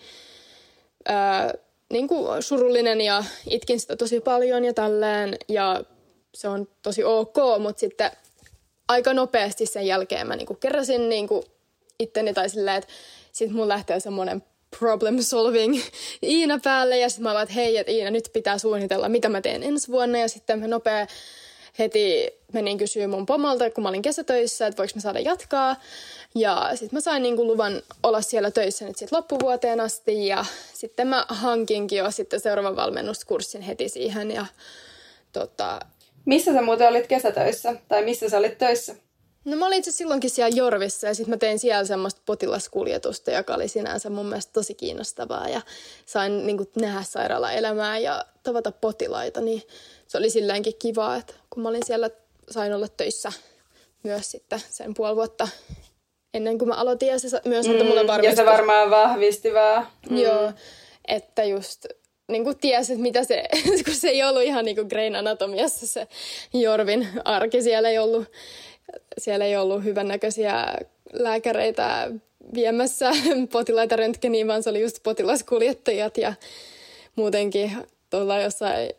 ää, 1.05 1.55
niinku 1.93 2.27
surullinen 2.41 3.01
ja 3.01 3.25
itkin 3.51 3.81
sitä 3.81 3.97
tosi 3.97 4.21
paljon 4.21 4.65
ja 4.65 4.75
tälleen. 4.75 5.37
Ja 5.49 5.85
se 6.35 6.49
on 6.49 6.69
tosi 6.83 7.05
ok, 7.05 7.37
mutta 7.59 7.81
sitten 7.81 8.11
aika 8.89 9.15
nopeasti 9.15 9.67
sen 9.67 9.87
jälkeen 9.87 10.27
mä 10.27 10.37
niinku 10.37 10.55
keräsin 10.55 11.09
niinku 11.09 11.45
itteni 11.99 12.35
tai 12.35 12.49
silleen, 12.49 12.77
että 12.77 12.93
sitten 13.33 13.57
mun 13.57 13.69
lähtee 13.69 14.01
semmoinen 14.01 14.43
problem 14.79 15.19
solving 15.19 15.81
Iina 16.23 16.61
päälle 16.65 16.99
ja 16.99 17.09
sitten 17.09 17.23
mä 17.23 17.31
aloin, 17.31 17.43
että 17.43 17.55
hei, 17.55 17.77
että 17.77 17.93
Iina, 17.93 18.11
nyt 18.11 18.31
pitää 18.33 18.59
suunnitella, 18.59 19.09
mitä 19.09 19.29
mä 19.29 19.41
teen 19.41 19.63
ensi 19.63 19.89
vuonna 19.89 20.19
ja 20.19 20.29
sitten 20.29 20.59
mä 20.59 20.69
nopea 20.69 21.07
heti 21.79 22.31
menin 22.53 22.79
kysyä 22.79 23.09
mun 23.09 23.27
pomolta, 23.27 23.71
kun 23.71 23.83
mä 23.83 23.89
olin 23.89 24.03
kesätöissä, 24.03 24.67
että 24.67 24.79
voiko 24.79 24.93
mä 24.95 25.01
saada 25.01 25.21
jatkaa. 25.21 25.77
Ja 26.35 26.71
sitten 26.75 26.97
mä 26.97 27.01
sain 27.01 27.23
niinku 27.23 27.47
luvan 27.47 27.83
olla 28.03 28.21
siellä 28.21 28.51
töissä 28.51 28.85
nyt 28.85 28.97
sitten 28.99 29.17
loppuvuoteen 29.17 29.81
asti 29.81 30.27
ja 30.27 30.45
sitten 30.75 31.07
mä 31.07 31.27
hankinkin 31.29 31.99
jo 31.99 32.11
sitten 32.11 32.41
seuraavan 32.41 32.77
valmennuskurssin 32.77 33.63
heti 33.63 33.89
siihen 33.89 34.31
ja 34.31 34.47
tota... 35.33 35.81
Missä 36.25 36.53
sä 36.53 36.63
muuten 36.63 36.89
olit 36.89 37.07
kesätöissä? 37.07 37.77
Tai 37.89 38.05
missä 38.05 38.29
sä 38.29 38.39
olit 38.39 38.59
töissä? 38.59 38.95
No 39.45 39.57
mä 39.57 39.67
olin 39.67 39.79
itse 39.79 39.91
silloinkin 39.91 40.31
siellä 40.31 40.57
Jorvissa 40.57 41.07
ja 41.07 41.15
sitten 41.15 41.31
mä 41.31 41.37
tein 41.37 41.59
siellä 41.59 41.85
semmoista 41.85 42.21
potilaskuljetusta, 42.27 43.31
joka 43.31 43.55
oli 43.55 43.69
sinänsä 43.69 44.11
mun 44.11 44.27
mielestä 44.27 44.53
tosi 44.53 44.75
kiinnostavaa 44.75 45.49
ja 45.49 45.61
sain 46.07 46.47
niin 46.47 46.57
kuin, 46.57 46.69
nähdä 46.77 47.03
sairaalaelämää 47.03 47.99
ja 47.99 48.25
tavata 48.43 48.73
potilaita, 48.73 49.41
niin 49.41 49.63
se 50.07 50.19
oli 50.19 50.31
silleenkin 50.31 50.75
kiva, 50.79 51.17
että 51.17 51.35
kun 51.51 51.63
mä 51.63 51.69
olin 51.69 51.87
siellä, 51.87 52.11
sain 52.51 52.75
olla 52.75 52.89
töissä 52.89 53.33
myös 54.03 54.31
sitten 54.31 54.61
sen 54.71 54.95
puoli 54.95 55.17
vuotta 55.17 55.49
ennen 56.35 56.59
kuin 56.59 56.69
mä 56.69 56.75
aloitin 56.75 57.09
ja 57.09 57.19
se 57.19 57.41
myös 57.45 57.67
antoi 57.67 57.87
mulle 57.87 58.07
varmistus. 58.07 58.39
Mm, 58.39 58.47
ja 58.47 58.53
se 58.53 58.59
varmaan 58.59 58.91
vahvisti 58.91 59.55
vaan. 59.55 59.87
Mm. 60.11 60.17
Joo, 60.17 60.53
että 61.09 61.45
just 61.45 61.87
niin 62.29 62.45
kuin 62.45 62.59
tiesi, 62.59 62.93
että 62.93 63.03
mitä 63.03 63.25
se, 63.25 63.45
kun 63.85 63.95
se 63.95 64.09
ei 64.09 64.23
ollut 64.23 64.43
ihan 64.43 64.65
niin 64.65 64.77
kuin 64.77 64.87
Grain 64.87 65.17
Anatomiassa 65.17 65.87
se 65.87 66.09
Jorvin 66.53 67.09
arki, 67.25 67.63
siellä 67.63 67.89
ei 67.89 67.99
ollut 67.99 68.29
siellä 69.19 69.45
ei 69.45 69.57
ollut 69.57 69.85
hyvännäköisiä 69.85 70.65
lääkäreitä 71.13 72.11
viemässä 72.55 73.11
potilaita 73.53 73.97
röntgeniin, 73.97 74.49
vaan 74.49 74.63
se 74.63 74.71
oli 74.71 74.81
just 74.81 75.03
potilaskuljettajat 75.03 76.19
ja 76.19 76.35
muutenkin 77.17 77.73
tuolla 78.11 78.41
jossain 78.41 78.91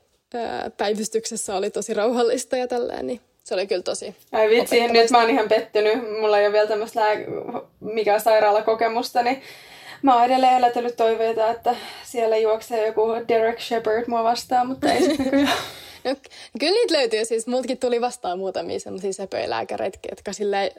päivystyksessä 0.78 1.56
oli 1.56 1.70
tosi 1.70 1.94
rauhallista 1.94 2.58
ja 2.58 2.68
tälleen, 2.68 3.08
niin 3.08 3.22
se 3.44 3.54
oli 3.54 3.68
kyllä 3.68 3.84
tosi 3.84 4.16
Ai 4.32 4.50
vitsi, 4.50 4.88
nyt 4.88 5.12
mä 5.12 5.20
oon 5.20 5.30
ihan 5.30 5.50
pettynyt. 5.50 6.20
Mulla 6.22 6.40
ei 6.40 6.46
ole 6.46 6.54
vielä 6.54 6.68
tämmöistä 6.68 7.00
lää... 7.00 7.16
mikä 7.80 8.20
sairaalakokemusta, 8.20 9.24
niin 9.24 9.42
mä 10.02 10.16
oon 10.16 10.26
edelleen 10.26 10.58
elätellyt 10.58 10.96
toiveita, 10.96 11.50
että 11.50 11.76
siellä 12.04 12.38
juoksee 12.38 12.88
joku 12.88 13.02
Derek 13.28 13.62
Shepard 13.62 14.04
mua 14.08 14.24
vastaan, 14.24 14.68
mutta 14.68 14.92
ei 14.92 15.02
sitten 15.02 15.30
kyllä. 15.30 15.50
No, 16.06 16.16
kyllä 16.60 16.74
niitä 16.74 16.94
löytyy. 16.94 17.26
Siis 17.26 17.48
multakin 17.48 17.78
tuli 17.78 18.02
vastaan 18.02 18.40
muutamia 18.40 18.80
sellaisia 18.80 19.14
sepöilääkäreitä, 19.14 20.00
jotka 20.10 20.34
silleen, 20.34 20.72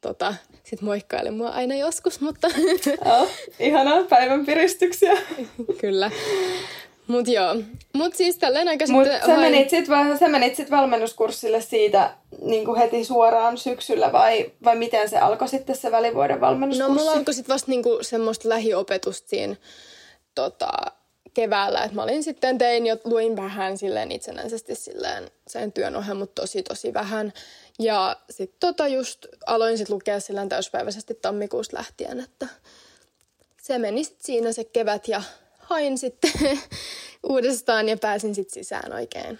tota, 0.00 0.34
sit 0.64 0.82
moikkaili 0.82 1.30
mua 1.30 1.48
aina 1.48 1.74
joskus, 1.74 2.20
mutta... 2.20 2.48
Oh, 3.04 3.28
ihanaa, 3.58 4.04
päivän 4.04 4.46
piristyksiä. 4.46 5.12
kyllä. 5.80 6.10
Mut 7.06 7.28
joo. 7.28 7.56
Mut 7.94 8.14
siis 8.14 8.38
tälleen 8.38 8.68
aika 8.68 8.84
Mut 8.88 9.04
sitten... 9.04 9.20
Sä 9.20 9.26
hain... 9.26 9.40
menit 9.40 9.70
sit, 9.70 9.86
sä 10.18 10.28
menit 10.28 10.56
sit 10.56 10.70
valmennuskurssille 10.70 11.60
siitä 11.60 12.14
niin 12.42 12.64
kuin 12.64 12.78
heti 12.78 13.04
suoraan 13.04 13.58
syksyllä 13.58 14.12
vai, 14.12 14.52
vai 14.64 14.76
miten 14.76 15.08
se 15.08 15.18
alkoi 15.18 15.48
sitten 15.48 15.76
se 15.76 15.90
välivuoden 15.90 16.40
valmennuskurssi? 16.40 16.92
No 16.92 16.98
mulla 16.98 17.12
alkoi 17.12 17.34
sitten 17.34 17.54
vasta 17.54 17.70
niinku 17.70 17.98
semmoista 18.02 18.48
lähiopetusta 18.48 19.28
siinä 19.28 19.56
tota, 20.34 20.72
keväällä, 21.38 21.84
että 21.84 21.94
mä 21.94 22.02
olin 22.02 22.22
sitten 22.22 22.58
tein 22.58 22.86
jo, 22.86 22.96
luin 23.04 23.36
vähän 23.36 23.78
silleen 23.78 24.12
itsenäisesti 24.12 24.74
silleen 24.74 25.30
sen 25.46 25.72
työn 25.72 25.96
oheen, 25.96 26.16
mutta 26.16 26.42
tosi 26.42 26.62
tosi 26.62 26.94
vähän. 26.94 27.32
Ja 27.78 28.16
sitten 28.30 28.56
tota 28.60 28.88
just 28.88 29.26
aloin 29.46 29.78
sitten 29.78 29.94
lukea 29.94 30.20
silleen 30.20 30.48
täyspäiväisesti 30.48 31.14
tammikuusta 31.14 31.76
lähtien, 31.76 32.20
että 32.20 32.46
se 33.62 33.78
meni 33.78 34.04
sitten 34.04 34.24
siinä 34.24 34.52
se 34.52 34.64
kevät 34.64 35.08
ja 35.08 35.22
hain 35.58 35.98
sitten 35.98 36.30
uudestaan 37.28 37.88
ja 37.88 37.96
pääsin 37.96 38.34
sitten 38.34 38.54
sisään 38.54 38.92
oikein 38.92 39.38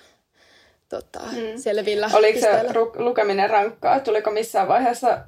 tota, 0.89 1.21
mm. 1.21 1.59
selvillä. 1.61 2.11
Oliko 2.13 2.41
se 2.41 2.63
ru- 2.63 3.03
lukeminen 3.03 3.51
rankkaa? 3.51 4.01
Tuliko 4.01 4.31
missään 4.31 4.69
vaiheessa 4.69 5.19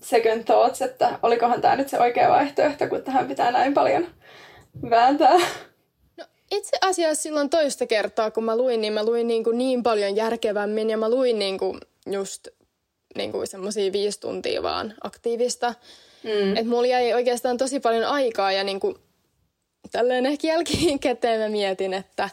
second 0.00 0.44
thoughts, 0.44 0.82
että 0.82 1.18
olikohan 1.22 1.60
tämä 1.60 1.76
nyt 1.76 1.88
se 1.88 1.98
oikea 2.00 2.28
vaihtoehto, 2.28 2.86
kun 2.86 3.02
tähän 3.02 3.28
pitää 3.28 3.50
näin 3.50 3.74
paljon 3.74 4.06
vääntää? 4.90 5.36
Itse 6.56 6.76
asiassa 6.80 7.22
silloin 7.22 7.50
toista 7.50 7.86
kertaa, 7.86 8.30
kun 8.30 8.44
mä 8.44 8.56
luin, 8.56 8.80
niin 8.80 8.92
mä 8.92 9.04
luin 9.04 9.26
niin, 9.26 9.44
kuin 9.44 9.58
niin 9.58 9.82
paljon 9.82 10.16
järkevämmin 10.16 10.90
ja 10.90 10.96
mä 10.96 11.10
luin 11.10 11.38
niin 11.38 11.58
kuin 11.58 11.80
just 12.06 12.48
niin 13.16 13.32
kuin 13.32 13.46
semmoisia 13.46 13.92
viisi 13.92 14.20
tuntia 14.20 14.62
vaan 14.62 14.94
aktiivista. 15.00 15.74
Mm. 16.22 16.56
Että 16.56 16.70
mulla 16.70 16.86
jäi 16.86 17.14
oikeastaan 17.14 17.56
tosi 17.56 17.80
paljon 17.80 18.04
aikaa 18.04 18.52
ja 18.52 18.64
niin 18.64 18.80
kuin, 18.80 18.94
tälleen 19.92 20.26
ehkä 20.26 20.46
jälkikäteen 20.46 21.40
mä 21.40 21.48
mietin, 21.48 21.94
että 21.94 22.28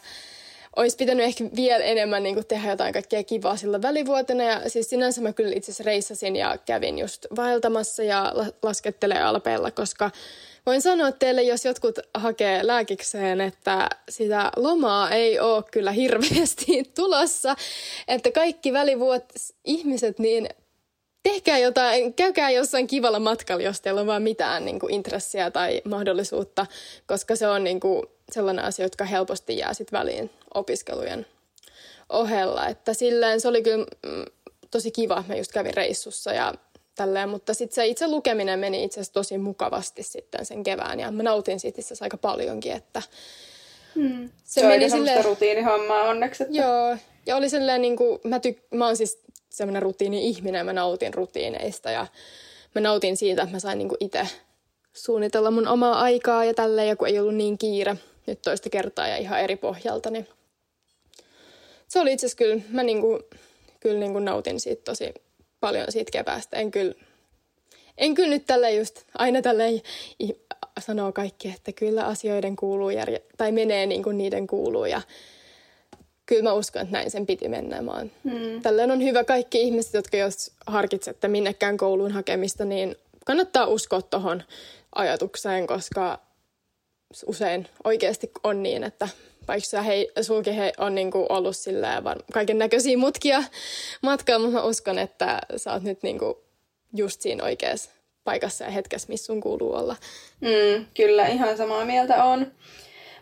olisi 0.75 0.97
pitänyt 0.97 1.25
ehkä 1.25 1.43
vielä 1.55 1.83
enemmän 1.83 2.23
niin 2.23 2.35
kuin 2.35 2.47
tehdä 2.47 2.69
jotain 2.69 2.93
kaikkea 2.93 3.23
kivaa 3.23 3.57
sillä 3.57 3.81
välivuotena. 3.81 4.43
Ja 4.43 4.69
siis 4.69 4.89
sinänsä 4.89 5.21
mä 5.21 5.33
kyllä 5.33 5.55
itse 5.55 5.71
asiassa 5.71 5.83
reissasin 5.83 6.35
ja 6.35 6.57
kävin 6.65 6.99
just 6.99 7.25
vaeltamassa 7.35 8.03
ja 8.03 8.33
laskettelee 8.63 9.21
alpeella, 9.21 9.71
koska 9.71 10.11
voin 10.65 10.81
sanoa 10.81 11.11
teille, 11.11 11.41
jos 11.43 11.65
jotkut 11.65 11.99
hakee 12.13 12.67
lääkikseen, 12.67 13.41
että 13.41 13.89
sitä 14.09 14.51
lomaa 14.55 15.11
ei 15.11 15.39
ole 15.39 15.63
kyllä 15.71 15.91
hirveästi 15.91 16.83
tulossa. 16.95 17.55
Että 18.07 18.31
kaikki 18.31 18.73
välivuot 18.73 19.23
ihmiset, 19.65 20.19
niin 20.19 20.49
tehkää 21.23 21.57
jotain, 21.57 22.13
käykää 22.13 22.49
jossain 22.49 22.87
kivalla 22.87 23.19
matkalla, 23.19 23.63
jos 23.63 23.81
teillä 23.81 24.01
on 24.01 24.07
vaan 24.07 24.23
mitään 24.23 24.65
niin 24.65 24.79
kuin 24.79 24.93
intressiä 24.93 25.51
tai 25.51 25.81
mahdollisuutta, 25.85 26.65
koska 27.05 27.35
se 27.35 27.47
on 27.47 27.63
niin 27.63 27.79
kuin 27.79 28.05
sellainen 28.31 28.65
asia, 28.65 28.85
jotka 28.85 29.05
helposti 29.05 29.57
jää 29.57 29.73
sitten 29.73 29.99
väliin 29.99 30.29
opiskelujen 30.53 31.25
ohella. 32.09 32.67
Että 32.67 32.93
silleen 32.93 33.41
se 33.41 33.47
oli 33.47 33.63
kyllä 33.63 33.85
mm, 34.05 34.25
tosi 34.71 34.91
kiva, 34.91 35.23
mä 35.27 35.35
just 35.35 35.51
kävin 35.51 35.73
reissussa 35.73 36.33
ja 36.33 36.53
tälleen, 37.01 37.29
mutta 37.29 37.53
sitten 37.53 37.75
se 37.75 37.85
itse 37.87 38.07
lukeminen 38.07 38.59
meni 38.59 38.83
itse 38.83 38.99
asiassa 38.99 39.13
tosi 39.13 39.37
mukavasti 39.37 40.03
sitten 40.03 40.45
sen 40.45 40.63
kevään 40.63 40.99
ja 40.99 41.11
mä 41.11 41.23
nautin 41.23 41.59
siitä 41.59 41.81
itse 41.81 41.95
aika 42.01 42.17
paljonkin, 42.17 42.71
että 42.71 43.01
hmm. 43.95 44.29
se, 44.43 44.61
se 44.61 44.67
meni 44.67 44.89
silleen... 44.89 45.25
rutiinihommaa 45.25 46.03
onneksi. 46.03 46.43
Että... 46.43 46.57
Joo, 46.57 46.97
ja 47.25 47.35
oli 47.35 47.49
silleen 47.49 47.81
niin 47.81 47.97
kuin, 47.97 48.19
mä, 48.23 48.39
tyk... 48.39 48.57
mä 48.73 48.85
oon 48.85 48.97
siis 48.97 49.19
semmoinen 49.49 49.81
rutiini-ihminen, 49.81 50.65
mä 50.65 50.73
nautin 50.73 51.13
rutiineista 51.13 51.91
ja 51.91 52.07
mä 52.75 52.81
nautin 52.81 53.17
siitä, 53.17 53.41
että 53.41 53.55
mä 53.55 53.59
sain 53.59 53.77
niin 53.77 53.89
kuin 53.89 53.97
itse 53.99 54.27
suunnitella 54.93 55.51
mun 55.51 55.67
omaa 55.67 56.01
aikaa 56.01 56.45
ja 56.45 56.53
tälleen, 56.53 56.87
ja 56.87 56.95
kun 56.95 57.07
ei 57.07 57.19
ollut 57.19 57.35
niin 57.35 57.57
kiire 57.57 57.97
nyt 58.27 58.41
toista 58.41 58.69
kertaa 58.69 59.07
ja 59.07 59.17
ihan 59.17 59.41
eri 59.41 59.55
pohjalta, 59.55 60.09
niin 60.09 60.27
se 61.87 61.99
oli 61.99 62.13
itse 62.13 62.25
asiassa 62.25 62.37
kyllä, 62.37 62.61
mä 62.69 62.83
niin 62.83 63.01
kuin, 63.01 63.23
kyllä 63.79 63.99
niin 63.99 64.11
kuin 64.11 64.25
nautin 64.25 64.59
siitä 64.59 64.81
tosi 64.83 65.13
paljon 65.61 65.91
siitä 65.91 66.11
keväästä. 66.11 66.57
En 66.57 66.71
kyllä, 66.71 66.93
en 67.97 68.15
kyllä 68.15 68.29
nyt 68.29 68.45
tällä 68.45 68.69
just 68.69 69.01
aina 69.17 69.41
tällä 69.41 69.63
sanoo 70.79 71.11
kaikki, 71.11 71.47
että 71.49 71.71
kyllä 71.71 72.05
asioiden 72.05 72.55
kuuluu 72.55 72.89
järje- 72.89 73.23
tai 73.37 73.51
menee 73.51 73.85
niin 73.85 74.03
kuin 74.03 74.17
niiden 74.17 74.47
kuuluu 74.47 74.85
ja 74.85 75.01
kyllä 76.25 76.43
mä 76.43 76.53
uskon, 76.53 76.81
että 76.81 76.91
näin 76.91 77.11
sen 77.11 77.25
piti 77.25 77.49
mennä. 77.49 77.81
Mä 77.81 77.91
oon. 77.91 78.11
Hmm. 78.23 78.61
Tällöin 78.61 78.91
on 78.91 79.03
hyvä 79.03 79.23
kaikki 79.23 79.61
ihmiset, 79.61 79.93
jotka 79.93 80.17
jos 80.17 80.51
harkitsette 80.67 81.27
minnekään 81.27 81.77
kouluun 81.77 82.11
hakemista, 82.11 82.65
niin 82.65 82.95
kannattaa 83.25 83.65
uskoa 83.65 84.01
tuohon 84.01 84.43
ajatukseen, 84.95 85.67
koska 85.67 86.19
usein 87.25 87.67
oikeasti 87.83 88.31
on 88.43 88.63
niin, 88.63 88.83
että 88.83 89.09
vaikka 89.47 89.69
sä 89.69 89.81
hei, 89.81 90.11
sulki 90.21 90.57
he 90.57 90.73
on 90.77 90.95
niinku 90.95 91.25
ollut 91.29 91.57
silleen 91.57 92.03
kaiken 92.33 92.57
näköisiä 92.57 92.97
mutkia 92.97 93.43
matkaa, 94.01 94.39
mutta 94.39 94.53
mä 94.53 94.63
uskon, 94.63 94.99
että 94.99 95.39
sä 95.57 95.73
oot 95.73 95.83
nyt 95.83 96.03
niinku 96.03 96.43
just 96.95 97.21
siinä 97.21 97.43
oikeassa 97.43 97.91
paikassa 98.23 98.63
ja 98.63 98.71
hetkessä, 98.71 99.07
missä 99.09 99.25
sun 99.25 99.41
kuuluu 99.41 99.73
olla. 99.73 99.95
Mm, 100.41 100.85
kyllä, 100.93 101.27
ihan 101.27 101.57
samaa 101.57 101.85
mieltä 101.85 102.23
on. 102.23 102.51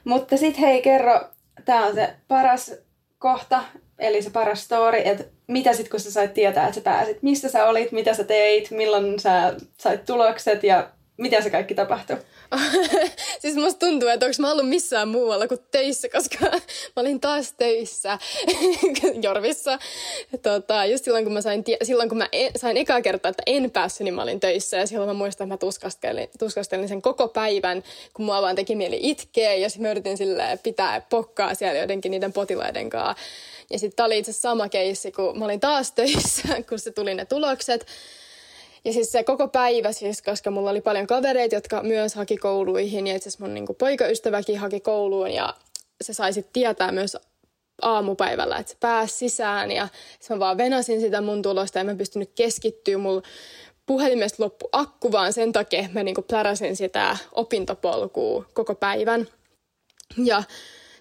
Mutta 0.04 0.38
sit 0.38 0.60
hei, 0.60 0.82
kerro, 0.82 1.22
tää 1.66 1.86
on 1.86 1.96
se 1.96 2.14
paras 2.28 2.72
kohta, 3.20 3.64
eli 4.00 4.22
se 4.22 4.30
paras 4.30 4.64
story, 4.64 5.02
että 5.06 5.24
mitä 5.48 5.74
sitten 5.74 5.92
kun 5.92 6.00
sä 6.00 6.12
sait 6.12 6.34
tietää, 6.34 6.64
että 6.64 6.76
sä 6.76 6.82
pääsit, 6.82 7.22
mistä 7.22 7.50
sä 7.50 7.66
olit, 7.66 7.92
mitä 7.92 8.14
sä 8.14 8.24
teit, 8.24 8.72
milloin 8.72 9.20
sä 9.20 9.56
sait 9.78 10.06
tulokset 10.06 10.64
ja 10.64 10.90
miten 11.20 11.44
se 11.44 11.50
kaikki 11.50 11.76
tapahtui? 11.76 12.18
siis 13.42 13.56
musta 13.56 13.86
tuntuu, 13.86 14.10
että 14.10 14.26
onko 14.26 14.36
mä 14.40 14.52
ollut 14.52 14.70
missään 14.70 15.08
muualla 15.08 15.48
kuin 15.48 15.60
töissä, 15.72 16.10
koska 16.10 16.38
mä 16.96 17.02
olin 17.02 17.20
taas 17.20 17.54
töissä 17.54 18.18
Jorvissa. 19.24 19.80
Tota, 20.42 20.86
just 20.86 21.06
silloin, 21.06 21.24
kun 21.24 21.34
mä 21.34 21.42
sain, 21.42 21.64
silloin, 21.84 22.10
kun 22.10 22.18
mä 22.18 22.30
en, 22.32 22.52
sain 22.56 22.78
ekaa 22.78 23.02
kertaa, 23.02 23.30
että 23.30 23.44
en 23.46 23.72
päässyt, 23.72 24.06
niin 24.06 24.14
mä 24.14 24.24
olin 24.24 24.40
töissä. 24.40 24.78
Ja 24.78 24.88
silloin 24.88 25.10
mä 25.10 25.14
muistan, 25.14 25.46
että 25.46 25.54
mä 25.54 25.58
tuskastelin, 25.58 26.30
tuskastelin 26.40 26.88
sen 26.88 27.02
koko 27.02 27.28
päivän, 27.28 27.84
kun 28.14 28.26
mua 28.26 28.42
vaan 28.42 28.56
teki 28.56 28.76
mieli 28.76 29.00
itkeä. 29.02 29.56
Ja 29.56 29.70
sitten 29.70 29.82
mä 29.82 29.92
yritin 29.92 30.18
pitää 30.64 31.02
pokkaa 31.02 31.56
siellä 31.56 31.80
jotenkin 31.80 32.12
niiden 32.12 32.34
potilaiden 32.34 32.90
kanssa. 32.90 33.24
Ja 33.70 33.80
sitten 33.80 34.06
oli 34.06 34.18
itse 34.18 34.34
sama 34.34 34.70
keissi, 34.70 35.12
kun 35.12 35.40
mä 35.40 35.46
olin 35.46 35.60
taas 35.60 35.92
töissä, 35.92 36.48
kun 36.70 36.80
se 36.80 36.92
tuli 36.92 37.14
ne 37.14 37.26
tulokset. 37.26 37.86
Ja 38.86 38.94
siis 38.94 39.12
se 39.12 39.24
koko 39.24 39.48
päivä 39.48 39.92
siis, 39.92 40.22
koska 40.22 40.52
mulla 40.52 40.70
oli 40.70 40.82
paljon 40.82 41.08
kavereita, 41.08 41.56
jotka 41.56 41.84
myös 41.84 42.16
haki 42.16 42.38
kouluihin 42.38 43.08
ja 43.08 43.16
itse 43.16 43.30
asiassa 43.30 43.46
mun 43.46 43.54
niinku 43.54 43.74
poikaystäväkin 43.74 44.60
haki 44.60 44.80
kouluun 44.80 45.32
ja 45.32 45.54
se 46.02 46.14
sai 46.14 46.34
sitten 46.34 46.54
tietää 46.54 46.92
myös 46.92 47.18
aamupäivällä, 47.82 48.58
että 48.58 48.72
se 48.72 48.78
pääsi 48.80 49.18
sisään 49.18 49.72
ja 49.72 49.88
mä 50.30 50.40
vaan 50.40 50.58
venasin 50.58 51.02
sitä 51.02 51.22
mun 51.22 51.42
tulosta 51.42 51.80
ja 51.80 51.84
mä 51.84 51.96
pystynyt 51.96 52.32
keskittyä. 52.36 52.98
Mulla 52.98 53.22
puhelimesta 53.86 54.44
loppu 54.44 54.70
akku 54.72 55.12
vaan 55.12 55.34
sen 55.34 55.52
takia, 55.52 55.80
että 55.80 55.94
mä 55.94 56.04
niinku 56.04 56.22
pläräsin 56.22 56.76
sitä 56.76 57.18
opintopolkua 57.32 58.46
koko 58.54 58.76
päivän. 58.76 59.28
Ja 60.24 60.44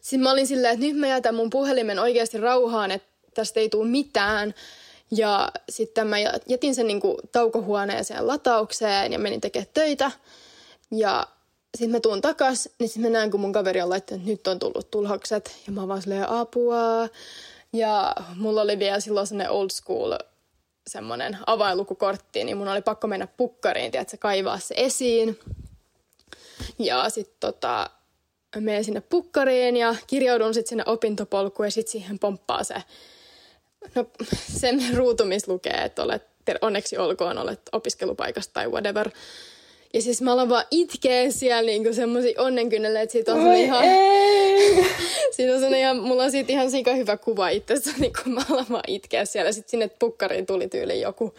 sitten 0.00 0.20
mä 0.20 0.30
olin 0.30 0.47
silleen, 0.47 0.75
että 0.75 0.87
nyt 0.87 0.97
mä 0.97 1.06
jätän 1.06 1.35
mun 1.35 1.50
puhelimen 1.50 1.99
oikeasti 1.99 2.38
rauhaan, 2.38 2.90
että 2.90 3.08
tästä 3.35 3.61
ei 3.61 3.68
tule 3.68 3.88
mitään. 3.88 4.54
Ja 5.10 5.48
sitten 5.68 6.06
mä 6.06 6.16
jätin 6.46 6.74
sen 6.74 6.86
niin 6.86 7.00
kuin 7.00 7.16
taukohuoneeseen 7.32 8.26
lataukseen 8.26 9.12
ja 9.12 9.18
menin 9.18 9.40
tekemään 9.40 9.70
töitä. 9.74 10.10
Ja 10.90 11.26
sitten 11.76 11.96
mä 11.96 12.00
tuun 12.00 12.20
takas, 12.20 12.68
niin 12.78 12.88
sitten 12.88 13.12
mä 13.12 13.18
näen, 13.18 13.30
kun 13.30 13.40
mun 13.40 13.52
kaveri 13.52 13.82
on 13.82 13.88
laittanut, 13.88 14.20
että 14.20 14.30
nyt 14.30 14.46
on 14.46 14.58
tullut 14.58 14.90
tulokset. 14.90 15.56
Ja 15.66 15.72
mä 15.72 15.88
vaan 15.88 16.02
silleen 16.02 16.28
apua. 16.28 17.08
Ja 17.72 18.14
mulla 18.36 18.62
oli 18.62 18.78
vielä 18.78 19.00
silloin 19.00 19.26
sellainen 19.26 19.52
old 19.52 19.70
school 19.70 20.12
semmoinen 20.86 21.38
avainlukukortti, 21.46 22.44
niin 22.44 22.56
mun 22.56 22.68
oli 22.68 22.82
pakko 22.82 23.06
mennä 23.06 23.26
pukkariin, 23.26 23.92
se 24.06 24.16
kaivaa 24.16 24.58
se 24.58 24.74
esiin. 24.78 25.38
Ja 26.78 27.10
sitten 27.10 27.36
tota, 27.40 27.90
menen 28.56 28.84
sinne 28.84 29.00
pukkariin 29.00 29.76
ja 29.76 29.96
kirjaudun 30.06 30.54
sitten 30.54 30.68
sinne 30.68 30.84
opintopolkuun 30.86 31.66
ja 31.66 31.70
sitten 31.70 31.92
siihen 31.92 32.18
pomppaa 32.18 32.64
se 32.64 32.74
No 33.94 34.06
sen 34.58 34.80
ruutumis 34.94 35.49
lukee, 35.49 35.82
että 35.85 36.02
olet, 36.02 36.23
onneksi 36.61 36.99
olkoon, 36.99 37.38
olet 37.38 37.61
opiskelupaikasta 37.73 38.52
tai 38.52 38.68
whatever. 38.68 39.11
Ja 39.94 40.02
siis 40.02 40.23
mä 40.23 40.32
alan 40.32 40.49
vaan 40.49 40.64
itkeä 40.70 41.30
siellä 41.30 41.62
niinku 41.62 41.94
semmosia 41.94 42.42
onnenkynnelle, 42.42 43.02
että 43.02 43.12
siitä 43.12 43.35
on 43.35 43.46
Oi 43.46 43.62
ihan... 43.62 43.85
siitä 45.37 45.66
on 45.66 45.74
ihan, 45.74 45.96
mulla 45.96 46.22
on 46.22 46.31
siitä 46.31 46.52
ihan 46.52 46.70
sika 46.70 46.94
hyvä 46.94 47.16
kuva 47.16 47.48
itsessäni, 47.48 48.12
kun 48.22 48.33
mä 48.33 48.44
alan 48.50 48.66
vaan 48.70 48.85
itkeä 48.87 49.24
siellä. 49.24 49.52
Sitten 49.52 49.70
sinne 49.70 49.90
pukkariin 49.98 50.46
tuli 50.46 50.68
tyyli 50.68 51.00
joku 51.00 51.35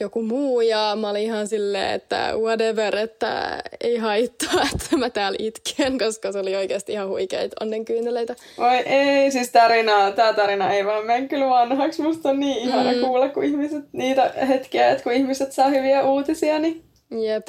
joku 0.00 0.22
muu 0.22 0.60
ja 0.60 0.96
mä 1.00 1.10
olin 1.10 1.22
ihan 1.22 1.48
silleen, 1.48 1.94
että 1.94 2.32
whatever, 2.36 2.96
että 2.96 3.62
ei 3.80 3.96
haittaa, 3.96 4.62
että 4.74 4.96
mä 4.96 5.10
täällä 5.10 5.36
itken, 5.40 5.98
koska 5.98 6.32
se 6.32 6.38
oli 6.38 6.56
oikeasti 6.56 6.92
ihan 6.92 7.08
huikeita 7.08 7.56
onnenkyyneleitä. 7.60 8.34
Oi 8.58 8.76
ei, 8.76 9.30
siis 9.30 9.50
tarina, 9.50 10.12
tää 10.12 10.32
tarina 10.32 10.72
ei 10.72 10.86
vaan 10.86 11.06
mene 11.06 11.28
kyllä 11.28 11.48
vanhaksi. 11.48 12.02
Musta 12.02 12.28
on 12.28 12.40
niin 12.40 12.56
ihana 12.56 12.92
mm. 12.92 13.00
kuulla, 13.00 13.28
kun 13.28 13.44
ihmiset, 13.44 13.84
niitä 13.92 14.32
hetkiä, 14.48 14.90
että 14.90 15.04
kun 15.04 15.12
ihmiset 15.12 15.52
saa 15.52 15.68
hyviä 15.68 16.02
uutisia, 16.02 16.58
niin 16.58 16.85
Jep. 17.10 17.46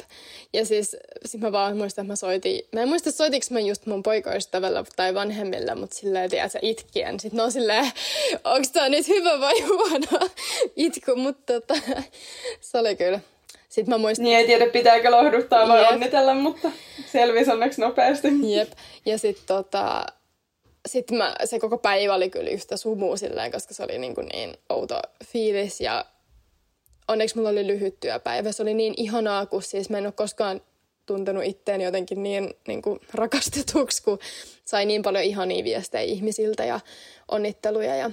Ja 0.52 0.64
siis 0.64 0.96
sit 1.26 1.40
mä 1.40 1.52
vaan 1.52 1.76
muistan, 1.76 2.02
että 2.04 2.12
mä 2.12 2.16
soitin, 2.16 2.62
mä 2.72 2.82
en 2.82 2.88
muista 2.88 3.10
soitinko 3.10 3.46
mä 3.50 3.60
just 3.60 3.86
mun 3.86 4.02
poikaystävällä 4.02 4.84
tai 4.96 5.14
vanhemmilla, 5.14 5.74
mutta 5.74 5.96
silleen, 5.96 6.30
tiedät 6.30 6.52
sä, 6.52 6.58
itkien. 6.62 7.20
Sitten 7.20 7.36
ne 7.36 7.42
on 7.42 7.52
silleen, 7.52 7.90
onks 8.44 8.70
tää 8.70 8.88
nyt 8.88 9.08
hyvä 9.08 9.40
vai 9.40 9.60
huono 9.60 10.28
itku, 10.76 11.16
mutta 11.16 11.52
tota, 11.52 11.74
se 12.60 12.78
oli 12.78 12.96
kyllä. 12.96 13.20
Sitten 13.68 13.94
mä 13.94 13.98
muistan... 13.98 14.24
Niin 14.24 14.38
ei 14.38 14.46
tiedä, 14.46 14.66
pitääkö 14.66 15.10
lohduttaa 15.10 15.68
vai 15.68 15.82
Jep. 15.82 15.92
onnitella, 15.92 16.34
mutta 16.34 16.72
selvisi 17.12 17.50
onneksi 17.50 17.80
nopeasti. 17.80 18.28
Jep. 18.42 18.72
Ja 19.06 19.18
sitten 19.18 19.46
tota, 19.46 20.06
sit 20.86 21.10
mä, 21.10 21.34
se 21.44 21.58
koko 21.58 21.78
päivä 21.78 22.14
oli 22.14 22.30
kyllä 22.30 22.50
yhtä 22.50 22.76
sumua 22.76 23.16
silleen, 23.16 23.52
koska 23.52 23.74
se 23.74 23.82
oli 23.82 23.98
niin, 23.98 24.14
kuin 24.14 24.26
niin 24.26 24.56
outo 24.68 25.00
fiilis 25.24 25.80
ja 25.80 26.04
onneksi 27.08 27.36
mulla 27.36 27.48
oli 27.48 27.66
lyhyt 27.66 28.00
työpäivä. 28.00 28.52
Se 28.52 28.62
oli 28.62 28.74
niin 28.74 28.94
ihanaa, 28.96 29.46
kun 29.46 29.62
siis 29.62 29.90
mä 29.90 29.98
en 29.98 30.06
ole 30.06 30.12
koskaan 30.12 30.60
tuntenut 31.06 31.44
itteeni 31.44 31.84
jotenkin 31.84 32.22
niin, 32.22 32.54
niin 32.68 32.82
kuin 32.82 33.00
rakastetuksi, 33.14 34.02
kun 34.02 34.18
sai 34.64 34.86
niin 34.86 35.02
paljon 35.02 35.24
ihania 35.24 35.64
viestejä 35.64 36.02
ihmisiltä 36.02 36.64
ja 36.64 36.80
onnitteluja. 37.28 37.96
Ja 37.96 38.10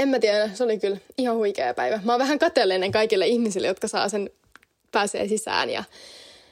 en 0.00 0.08
mä 0.08 0.18
tiedä, 0.18 0.50
se 0.54 0.64
oli 0.64 0.78
kyllä 0.78 0.96
ihan 1.18 1.36
huikea 1.36 1.74
päivä. 1.74 2.00
Mä 2.04 2.12
oon 2.12 2.20
vähän 2.20 2.38
kateellinen 2.38 2.92
kaikille 2.92 3.26
ihmisille, 3.26 3.66
jotka 3.66 3.88
saa 3.88 4.08
sen, 4.08 4.30
pääsee 4.92 5.28
sisään 5.28 5.70
ja 5.70 5.84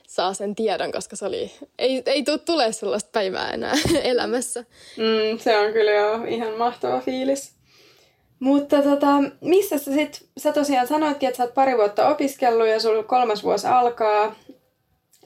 saa 0.08 0.34
sen 0.34 0.54
tiedon, 0.54 0.92
koska 0.92 1.16
se 1.16 1.26
oli, 1.26 1.52
ei, 1.78 2.02
ei 2.06 2.22
tule 2.22 2.38
tulee 2.38 2.72
sellaista 2.72 3.10
päivää 3.12 3.50
enää 3.50 3.74
elämässä. 4.04 4.64
Mm, 4.96 5.38
se 5.38 5.58
on 5.58 5.72
kyllä 5.72 5.90
jo 5.90 6.24
ihan 6.24 6.54
mahtava 6.54 7.00
fiilis. 7.00 7.52
Mutta 8.44 8.82
tota, 8.82 9.08
missä 9.40 9.78
sä 9.78 9.92
sit, 9.92 10.26
sä 10.38 10.52
tosiaan 10.52 10.86
sanoitkin, 10.86 11.28
että 11.28 11.36
sä 11.36 11.42
oot 11.42 11.54
pari 11.54 11.76
vuotta 11.76 12.08
opiskellut 12.08 12.66
ja 12.66 12.80
sulla 12.80 13.02
kolmas 13.02 13.44
vuosi 13.44 13.66
alkaa, 13.66 14.34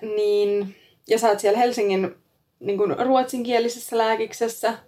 niin, 0.02 0.76
ja 1.08 1.18
sä 1.18 1.28
oot 1.28 1.40
siellä 1.40 1.58
Helsingin 1.58 2.14
niin 2.60 2.78
kuin 2.78 2.98
ruotsinkielisessä 2.98 3.98
lääkiksessä, 3.98 4.78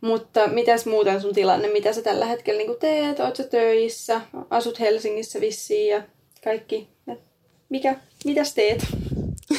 mutta 0.00 0.46
mitäs 0.46 0.86
muuten 0.86 1.20
sun 1.20 1.34
tilanne, 1.34 1.68
mitä 1.68 1.92
sä 1.92 2.02
tällä 2.02 2.26
hetkellä 2.26 2.58
niin 2.58 2.78
teet, 2.80 3.20
oot 3.20 3.36
sä 3.36 3.44
töissä, 3.44 4.20
asut 4.50 4.80
Helsingissä 4.80 5.40
vissiin 5.40 5.88
ja 5.88 6.02
kaikki, 6.44 6.88
mikä, 7.68 7.96
mitäs 8.24 8.54
teet? 8.54 8.86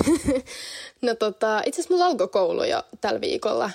no 1.02 1.16
tota, 1.16 1.62
itse 1.66 1.82
asiassa 1.82 1.94
mulla 1.94 2.06
alkoi 2.06 2.28
koulu 2.28 2.64
jo 2.64 2.84
tällä 3.02 3.22
viikolla. 3.22 3.72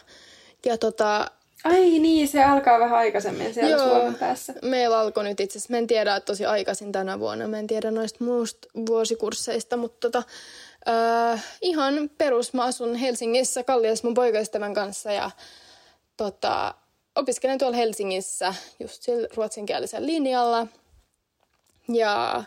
Ja 0.66 0.79
tota, 0.79 1.31
Ai 1.64 1.99
niin, 1.99 2.29
se 2.29 2.44
alkaa 2.44 2.79
vähän 2.79 2.99
aikaisemmin 2.99 3.55
siellä 3.55 3.70
Joo, 3.70 3.88
Suomen 3.88 4.14
päässä. 4.14 4.55
meillä 4.62 4.99
alkoi 4.99 5.25
nyt 5.25 5.40
itse 5.40 5.59
asiassa, 5.59 5.73
mä 5.73 5.79
en 5.79 5.87
tiedä, 5.87 6.16
että 6.16 6.27
tosi 6.27 6.44
aikaisin 6.46 6.92
tänä 6.92 7.18
vuonna, 7.18 7.49
mä 7.49 7.59
en 7.59 7.66
tiedä 7.66 7.90
noista 7.90 8.25
muista 8.25 8.68
vuosikursseista, 8.87 9.77
mutta 9.77 10.11
tota, 10.11 10.23
äh, 11.33 11.44
ihan 11.62 12.11
perus, 12.18 12.53
mä 12.53 12.64
asun 12.64 12.94
Helsingissä 12.94 13.62
Kalliassa 13.62 14.07
mun 14.07 14.14
poikaystävän 14.14 14.75
kanssa 14.75 15.12
ja 15.12 15.31
tota, 16.16 16.75
opiskelen 17.14 17.59
tuolla 17.59 17.77
Helsingissä 17.77 18.55
just 18.81 19.03
sillä 19.03 19.29
ruotsinkielisellä 19.37 20.07
linjalla. 20.07 20.66
Ja 21.88 22.44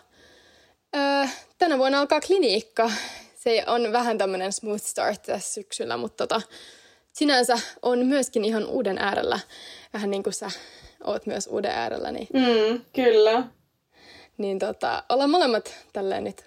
äh, 0.96 1.36
tänä 1.58 1.78
vuonna 1.78 2.00
alkaa 2.00 2.22
kliniikka. 2.22 2.92
Se 3.36 3.64
on 3.68 3.92
vähän 3.92 4.18
tämmöinen 4.18 4.54
smooth 4.54 4.84
start 4.84 5.22
tässä 5.22 5.54
syksyllä, 5.54 5.98
mutta 5.98 6.28
tota, 6.28 6.42
sinänsä 7.14 7.56
on 7.82 8.06
myöskin 8.06 8.46
ihan 8.46 8.66
uuden 8.66 8.98
äärellä. 8.98 9.40
Vähän 9.94 10.10
niin 10.10 10.24
kuin 10.24 10.34
sä 10.34 10.52
oot 11.04 11.26
myös 11.26 11.48
uuden 11.48 11.72
äärellä. 11.72 12.12
Niin, 12.12 12.28
mm, 12.34 12.82
kyllä. 12.96 13.44
Niin 14.38 14.60
tota, 14.60 15.04
ollaan 15.10 15.30
molemmat 15.30 15.76
tälleen 15.94 16.24
nyt 16.24 16.46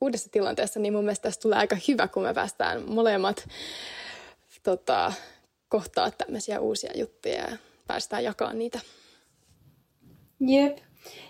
uudessa 0.00 0.30
tilanteessa, 0.30 0.80
niin 0.80 0.92
mun 0.92 1.04
mielestä 1.04 1.22
tästä 1.22 1.42
tulee 1.42 1.58
aika 1.58 1.76
hyvä, 1.88 2.08
kun 2.08 2.22
me 2.22 2.34
päästään 2.34 2.82
molemmat 2.90 3.48
tota, 4.62 5.12
kohtaa 5.68 6.10
tämmöisiä 6.10 6.60
uusia 6.60 6.90
juttuja 6.94 7.34
ja 7.34 7.56
päästään 7.86 8.24
jakamaan 8.24 8.58
niitä. 8.58 8.80
Jep. 10.40 10.78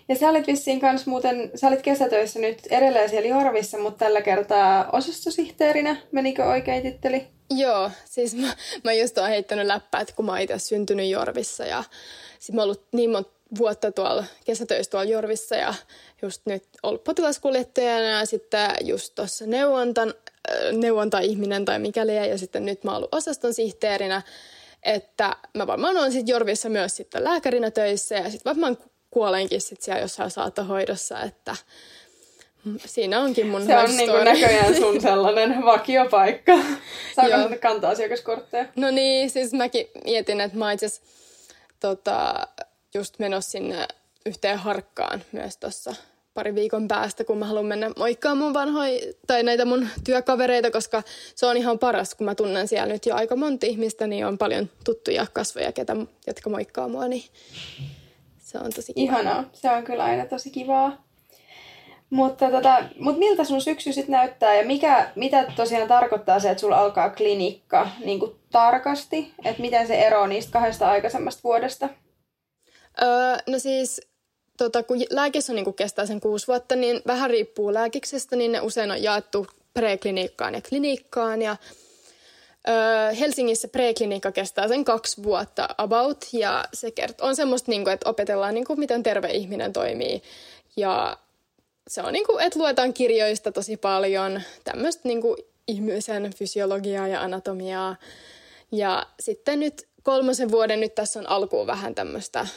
Ja 0.09 0.15
sä 0.15 0.29
olit 0.29 0.47
vissiin 0.47 0.79
kanssa 0.79 1.09
muuten, 1.09 1.51
sä 1.55 1.67
olit 1.67 1.81
kesätöissä 1.81 2.39
nyt 2.39 2.65
edelleen 2.69 3.09
siellä 3.09 3.29
Jorvissa, 3.29 3.77
mutta 3.77 4.05
tällä 4.05 4.21
kertaa 4.21 4.89
osastosihteerinä. 4.91 5.97
Menikö 6.11 6.45
oikein 6.45 6.83
titteli? 6.83 7.27
Joo, 7.57 7.91
siis 8.05 8.35
mä, 8.35 8.55
mä 8.83 8.93
just 8.93 9.17
oon 9.17 9.29
heittänyt 9.29 9.65
läppää, 9.65 10.01
että 10.01 10.13
kun 10.13 10.25
mä 10.25 10.31
oon 10.31 10.41
itse 10.41 10.59
syntynyt 10.59 11.09
Jorvissa 11.09 11.65
ja 11.65 11.83
sit 12.39 12.55
mä 12.55 12.61
oon 12.61 12.65
ollut 12.65 12.87
niin 12.91 13.09
monta 13.09 13.31
vuotta 13.57 13.91
tuolla 13.91 14.25
kesätöissä 14.45 14.91
tuolla 14.91 15.09
Jorvissa 15.09 15.55
ja 15.55 15.73
just 16.21 16.41
nyt 16.45 16.63
ollut 16.83 17.03
potilaskuljettajana 17.03 18.19
ja 18.19 18.25
sitten 18.25 18.69
just 18.81 19.15
tuossa 19.15 19.45
neuvontan, 19.45 20.13
äh, 20.51 20.71
neuvonta-ihminen 20.71 21.65
tai 21.65 21.79
mikäli 21.79 22.29
ja 22.29 22.37
sitten 22.37 22.65
nyt 22.65 22.83
mä 22.83 22.91
oon 22.91 22.97
ollut 22.97 23.13
osaston 23.13 23.53
sihteerinä, 23.53 24.21
että 24.83 25.35
mä 25.57 25.67
varmaan 25.67 25.97
oon 25.97 26.11
sitten 26.11 26.33
Jorvissa 26.33 26.69
myös 26.69 26.95
sitten 26.95 27.23
lääkärinä 27.23 27.71
töissä 27.71 28.15
ja 28.15 28.23
sitten 28.23 28.49
varmaan 28.49 28.77
kuolenkin 29.09 29.61
sitten 29.61 29.85
siellä 29.85 30.01
jossain 30.01 30.31
saattohoidossa, 30.31 31.21
että 31.21 31.55
Siinä 32.85 33.19
onkin 33.19 33.47
mun 33.47 33.65
Se 33.65 33.77
on 33.77 33.97
niinku 33.97 34.17
näköjään 34.17 34.75
sun 34.75 35.01
sellainen 35.11 35.65
vakiopaikka. 35.65 36.57
Saako 37.15 37.55
kantaa 37.61 37.91
asiakaskortteja? 37.91 38.65
No 38.75 38.91
niin, 38.91 39.29
siis 39.29 39.53
mäkin 39.53 39.87
mietin, 40.05 40.41
että 40.41 40.57
mä 40.57 40.71
itse 40.71 40.87
tota, 41.79 42.47
just 42.93 43.19
menossa 43.19 43.51
sinne 43.51 43.87
yhteen 44.25 44.57
harkkaan 44.57 45.23
myös 45.31 45.57
tuossa 45.57 45.95
pari 46.33 46.55
viikon 46.55 46.87
päästä, 46.87 47.23
kun 47.23 47.37
mä 47.37 47.45
haluan 47.45 47.65
mennä 47.65 47.91
moikkaamaan 47.97 48.37
mun 48.37 48.53
vanhoja 48.53 48.99
tai 49.27 49.43
näitä 49.43 49.65
mun 49.65 49.87
työkavereita, 50.03 50.71
koska 50.71 51.03
se 51.35 51.45
on 51.45 51.57
ihan 51.57 51.79
paras, 51.79 52.15
kun 52.15 52.25
mä 52.25 52.35
tunnen 52.35 52.67
siellä 52.67 52.93
nyt 52.93 53.05
jo 53.05 53.15
aika 53.15 53.35
monta 53.35 53.65
ihmistä, 53.65 54.07
niin 54.07 54.25
on 54.25 54.37
paljon 54.37 54.69
tuttuja 54.83 55.25
kasvoja, 55.33 55.71
ketä, 55.71 55.95
jotka 56.27 56.49
moikkaa 56.49 56.87
mua, 56.87 57.07
niin 57.07 57.23
se 58.37 58.57
on 58.57 58.71
tosi 58.75 58.93
kivaa. 58.93 59.19
Ihanaa, 59.19 59.49
se 59.53 59.71
on 59.71 59.83
kyllä 59.83 60.03
aina 60.03 60.25
tosi 60.25 60.49
kivaa. 60.49 61.10
Mutta 62.11 62.51
tota, 62.51 62.83
mut 62.99 63.17
miltä 63.17 63.43
sun 63.43 63.61
syksy 63.61 63.93
sitten 63.93 64.11
näyttää 64.11 64.55
ja 64.55 64.65
mikä, 64.65 65.11
mitä 65.15 65.51
tosiaan 65.55 65.87
tarkoittaa 65.87 66.39
se, 66.39 66.49
että 66.49 66.61
sulla 66.61 66.77
alkaa 66.77 67.09
klinikka 67.09 67.89
niin 68.05 68.19
tarkasti? 68.51 69.33
Että 69.45 69.61
miten 69.61 69.87
se 69.87 70.01
eroaa 70.01 70.27
niistä 70.27 70.51
kahdesta 70.51 70.91
aikaisemmasta 70.91 71.43
vuodesta? 71.43 71.89
Öö, 73.01 73.37
no 73.47 73.59
siis 73.59 74.01
tota, 74.57 74.83
kun 74.83 74.97
lääkissä 75.09 75.53
on, 75.53 75.55
niin 75.55 75.73
kestää 75.73 76.05
sen 76.05 76.21
kuusi 76.21 76.47
vuotta, 76.47 76.75
niin 76.75 77.01
vähän 77.07 77.29
riippuu 77.29 77.73
lääkiksestä, 77.73 78.35
niin 78.35 78.51
ne 78.51 78.61
usein 78.61 78.91
on 78.91 79.03
jaettu 79.03 79.47
preklinikkaan 79.73 80.53
ja 80.53 80.61
klinikkaan. 80.69 81.41
Ja, 81.41 81.55
öö, 82.69 83.13
Helsingissä 83.13 83.67
preklinikka 83.67 84.31
kestää 84.31 84.67
sen 84.67 84.85
kaksi 84.85 85.23
vuotta 85.23 85.67
about, 85.77 86.25
ja 86.33 86.65
se 86.73 86.89
kert- 86.89 87.21
on 87.21 87.35
semmoista, 87.35 87.71
niin 87.71 87.89
että 87.89 88.09
opetellaan, 88.09 88.53
niin 88.53 88.65
miten 88.77 89.03
terve 89.03 89.31
ihminen 89.31 89.73
toimii. 89.73 90.21
Ja 90.77 91.17
se 91.91 92.01
on 92.01 92.13
niin 92.13 92.25
kuin, 92.25 92.43
että 92.43 92.59
luetaan 92.59 92.93
kirjoista 92.93 93.51
tosi 93.51 93.77
paljon, 93.77 94.41
tämmöistä 94.63 95.01
niin 95.03 95.21
kuin 95.21 95.37
ihmisen 95.67 96.33
fysiologiaa 96.35 97.07
ja 97.07 97.21
anatomiaa. 97.21 97.95
Ja 98.71 99.05
sitten 99.19 99.59
nyt 99.59 99.87
kolmosen 100.03 100.51
vuoden 100.51 100.79
nyt 100.79 100.95
tässä 100.95 101.19
on 101.19 101.29
alkuun 101.29 101.67
vähän 101.67 101.95
tämmöistä 101.95 102.47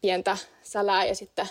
pientä 0.00 0.36
sälää 0.62 1.04
ja 1.04 1.14
sitten 1.14 1.46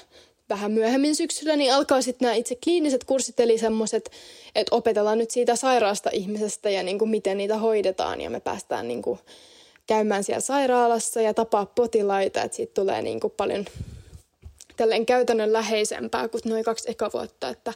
vähän 0.50 0.72
myöhemmin 0.72 1.16
syksyllä, 1.16 1.56
niin 1.56 1.74
alkaa 1.74 2.02
sitten 2.02 2.26
nämä 2.26 2.36
itse 2.36 2.56
kliiniset 2.64 3.04
kurssit, 3.04 3.40
eli 3.40 3.58
semmoiset, 3.58 4.12
että 4.56 4.76
opetellaan 4.76 5.18
nyt 5.18 5.32
siitä 5.32 5.56
sairaasta 5.56 6.10
ihmisestä 6.14 6.70
ja 6.70 6.84
niin 6.84 7.00
kuin 7.00 7.10
miten 7.10 7.38
niitä 7.38 7.58
hoidetaan 7.58 8.22
ja 8.22 8.30
me 8.30 8.40
päästään 8.40 8.88
niin 8.88 9.02
kuin 9.02 9.20
käymään 9.88 10.24
siellä 10.24 10.42
sairaalassa 10.42 11.22
ja 11.22 11.34
tapaa 11.34 11.66
potilaita, 11.66 12.42
että 12.42 12.58
siitä 12.58 12.74
tulee 12.74 13.02
niin 13.02 13.20
kuin 13.20 13.34
paljon 13.38 13.66
tälleen 14.78 15.06
käytännön 15.06 15.54
läheisempää 15.54 16.28
kuin 16.28 16.42
noin 16.46 16.64
kaksi 16.64 16.92
eka 16.92 17.10
vuotta, 17.14 17.50
että 17.50 17.74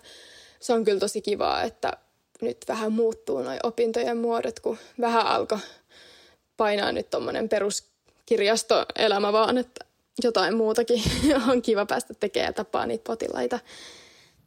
se 0.60 0.74
on 0.74 0.84
kyllä 0.84 1.00
tosi 1.00 1.22
kivaa, 1.22 1.64
että 1.64 1.94
nyt 2.42 2.58
vähän 2.68 2.94
muuttuu 2.94 3.42
noin 3.42 3.60
opintojen 3.64 4.18
muodot, 4.18 4.60
kun 4.60 4.78
vähän 5.02 5.28
alkoi 5.28 5.60
painaa 6.58 6.92
nyt 6.92 7.10
tuommoinen 7.10 7.50
peruskirjastoelämä 7.50 9.34
vaan, 9.34 9.58
että 9.58 9.86
jotain 10.24 10.58
muutakin 10.58 11.04
on 11.52 11.62
kiva 11.62 11.86
päästä 11.86 12.14
tekemään 12.14 12.50
ja 12.50 12.54
tapaa 12.54 12.86
niitä 12.86 13.04
potilaita. 13.04 13.60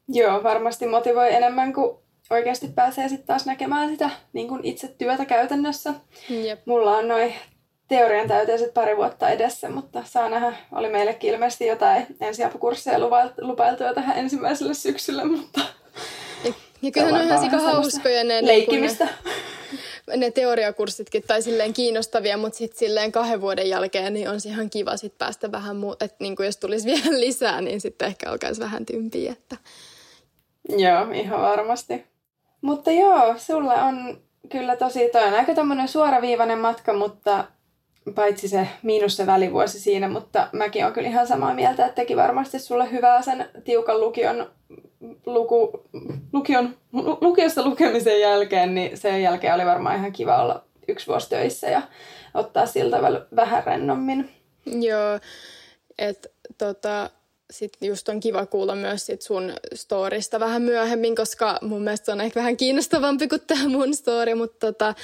Joo, 0.08 0.42
varmasti 0.42 0.86
motivoi 0.86 1.34
enemmän 1.34 1.72
kuin 1.72 1.98
oikeasti 2.30 2.68
pääsee 2.68 3.08
sitten 3.08 3.26
taas 3.26 3.46
näkemään 3.46 3.90
sitä 3.90 4.10
niin 4.32 4.48
kuin 4.48 4.64
itse 4.64 4.88
työtä 4.88 5.24
käytännössä. 5.24 5.94
Jep. 6.28 6.60
Mulla 6.66 6.96
on 6.96 7.08
noin 7.08 7.34
teorian 7.88 8.28
täyteiset 8.28 8.74
pari 8.74 8.96
vuotta 8.96 9.28
edessä, 9.28 9.68
mutta 9.68 10.02
saa 10.04 10.28
nähdä, 10.28 10.56
oli 10.72 10.88
meillekin 10.88 11.34
ilmeisesti 11.34 11.66
jotain 11.66 12.06
ensiapukursseja 12.20 12.98
lupailtu 13.40 13.82
jo 13.82 13.94
tähän 13.94 14.18
ensimmäiselle 14.18 14.74
syksylle, 14.74 15.24
mutta... 15.24 15.60
Ja, 16.44 16.52
ja 16.82 16.90
kyllähän 16.90 17.20
on 17.20 17.26
ihan 17.26 17.40
sika 17.40 17.58
hauskoja 17.58 18.24
ne, 18.24 18.46
leikkimistä. 18.46 19.08
Ne, 20.06 20.16
ne 20.16 20.30
teoriakurssitkin 20.30 21.22
tai 21.26 21.42
silleen 21.42 21.72
kiinnostavia, 21.72 22.36
mutta 22.36 22.58
sitten 22.58 22.78
silleen 22.78 23.12
kahden 23.12 23.40
vuoden 23.40 23.68
jälkeen 23.68 24.14
niin 24.14 24.28
on 24.28 24.40
ihan 24.46 24.70
kiva 24.70 24.96
sit 24.96 25.18
päästä 25.18 25.52
vähän 25.52 25.76
muu, 25.76 25.96
että 26.00 26.16
niin 26.20 26.36
jos 26.44 26.56
tulisi 26.56 26.86
vielä 26.90 27.20
lisää, 27.20 27.60
niin 27.60 27.80
sitten 27.80 28.08
ehkä 28.08 28.30
alkaisi 28.30 28.60
vähän 28.60 28.86
tympiä, 28.86 29.32
että... 29.32 29.56
Joo, 30.68 31.10
ihan 31.12 31.40
varmasti. 31.40 32.04
Mutta 32.60 32.90
joo, 32.90 33.34
sulla 33.38 33.74
on 33.74 34.20
kyllä 34.48 34.76
tosi, 34.76 35.08
toi 35.08 35.24
on 35.24 35.34
aika 35.34 35.54
tämmöinen 35.54 35.88
suoraviivainen 35.88 36.58
matka, 36.58 36.92
mutta 36.92 37.44
paitsi 38.14 38.48
se 38.48 38.68
miinus 38.82 39.16
se 39.16 39.26
välivuosi 39.26 39.80
siinä, 39.80 40.08
mutta 40.08 40.48
mäkin 40.52 40.84
olen 40.84 40.94
kyllä 40.94 41.08
ihan 41.08 41.26
samaa 41.26 41.54
mieltä, 41.54 41.86
että 41.86 41.94
teki 41.94 42.16
varmasti 42.16 42.58
sulle 42.58 42.90
hyvää 42.90 43.22
sen 43.22 43.48
tiukan 43.64 44.00
lukion, 44.00 44.50
luku, 45.26 45.82
lukion, 46.32 46.76
lukiosta 47.20 47.64
lukemisen 47.64 48.20
jälkeen, 48.20 48.74
niin 48.74 48.96
sen 48.96 49.22
jälkeen 49.22 49.54
oli 49.54 49.66
varmaan 49.66 49.96
ihan 49.96 50.12
kiva 50.12 50.42
olla 50.42 50.64
yksi 50.88 51.06
vuosi 51.06 51.28
töissä 51.28 51.66
ja 51.66 51.82
ottaa 52.34 52.66
siltä 52.66 52.98
vähän 53.36 53.64
rennommin. 53.64 54.30
Joo, 54.66 55.20
että 55.98 56.28
tota, 56.58 57.10
sitten 57.50 57.88
just 57.88 58.08
on 58.08 58.20
kiva 58.20 58.46
kuulla 58.46 58.74
myös 58.74 59.06
sit 59.06 59.22
sun 59.22 59.52
storista 59.74 60.40
vähän 60.40 60.62
myöhemmin, 60.62 61.16
koska 61.16 61.58
mun 61.62 61.82
mielestä 61.82 62.04
se 62.04 62.12
on 62.12 62.20
ehkä 62.20 62.40
vähän 62.40 62.56
kiinnostavampi 62.56 63.28
kuin 63.28 63.40
tämä 63.46 63.68
mun 63.68 63.94
story, 63.94 64.34
mutta 64.34 64.66
tota, 64.72 64.94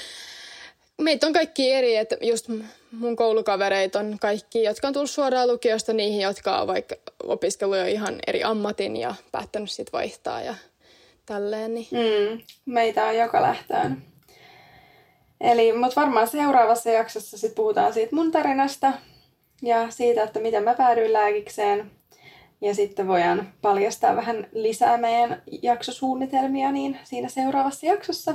meitä 1.01 1.27
on 1.27 1.33
kaikki 1.33 1.73
eri, 1.73 1.97
että 1.97 2.17
just 2.21 2.49
mun 2.93 3.17
koulukavereit 3.17 3.97
on 3.97 4.17
kaikki, 4.21 4.63
jotka 4.63 4.87
on 4.87 4.93
tullut 4.93 5.11
suoraan 5.11 5.49
lukiosta 5.49 5.93
niihin, 5.93 6.21
jotka 6.21 6.61
on 6.61 6.67
vaikka 6.67 6.95
opiskellut 7.23 7.79
jo 7.79 7.87
ihan 7.87 8.19
eri 8.27 8.43
ammatin 8.43 8.97
ja 8.97 9.15
päättänyt 9.33 9.71
sitten 9.71 9.93
vaihtaa 9.93 10.43
ja 10.43 10.55
tälleen. 11.27 11.75
Niin. 11.75 11.87
Mm, 11.93 12.41
meitä 12.67 13.07
on 13.07 13.17
joka 13.17 13.43
lähtöön. 13.43 14.03
Eli, 15.41 15.73
mutta 15.73 16.01
varmaan 16.01 16.29
seuraavassa 16.29 16.91
jaksossa 16.91 17.39
sit 17.39 17.55
puhutaan 17.55 17.93
siitä 17.93 18.17
mun 18.17 18.31
tarinasta 18.31 18.93
ja 19.63 19.91
siitä, 19.91 20.23
että 20.23 20.41
miten 20.41 20.65
mä 20.65 20.75
päädyin 20.75 21.13
lääkikseen. 21.13 21.91
Ja 22.61 22.75
sitten 22.75 23.09
voidaan 23.09 23.53
paljastaa 23.63 24.17
vähän 24.17 24.47
lisää 24.53 24.97
meidän 24.97 25.43
jaksosuunnitelmia 25.63 26.73
niin 26.73 26.99
siinä 27.05 27.29
seuraavassa 27.29 27.87
jaksossa. 27.87 28.35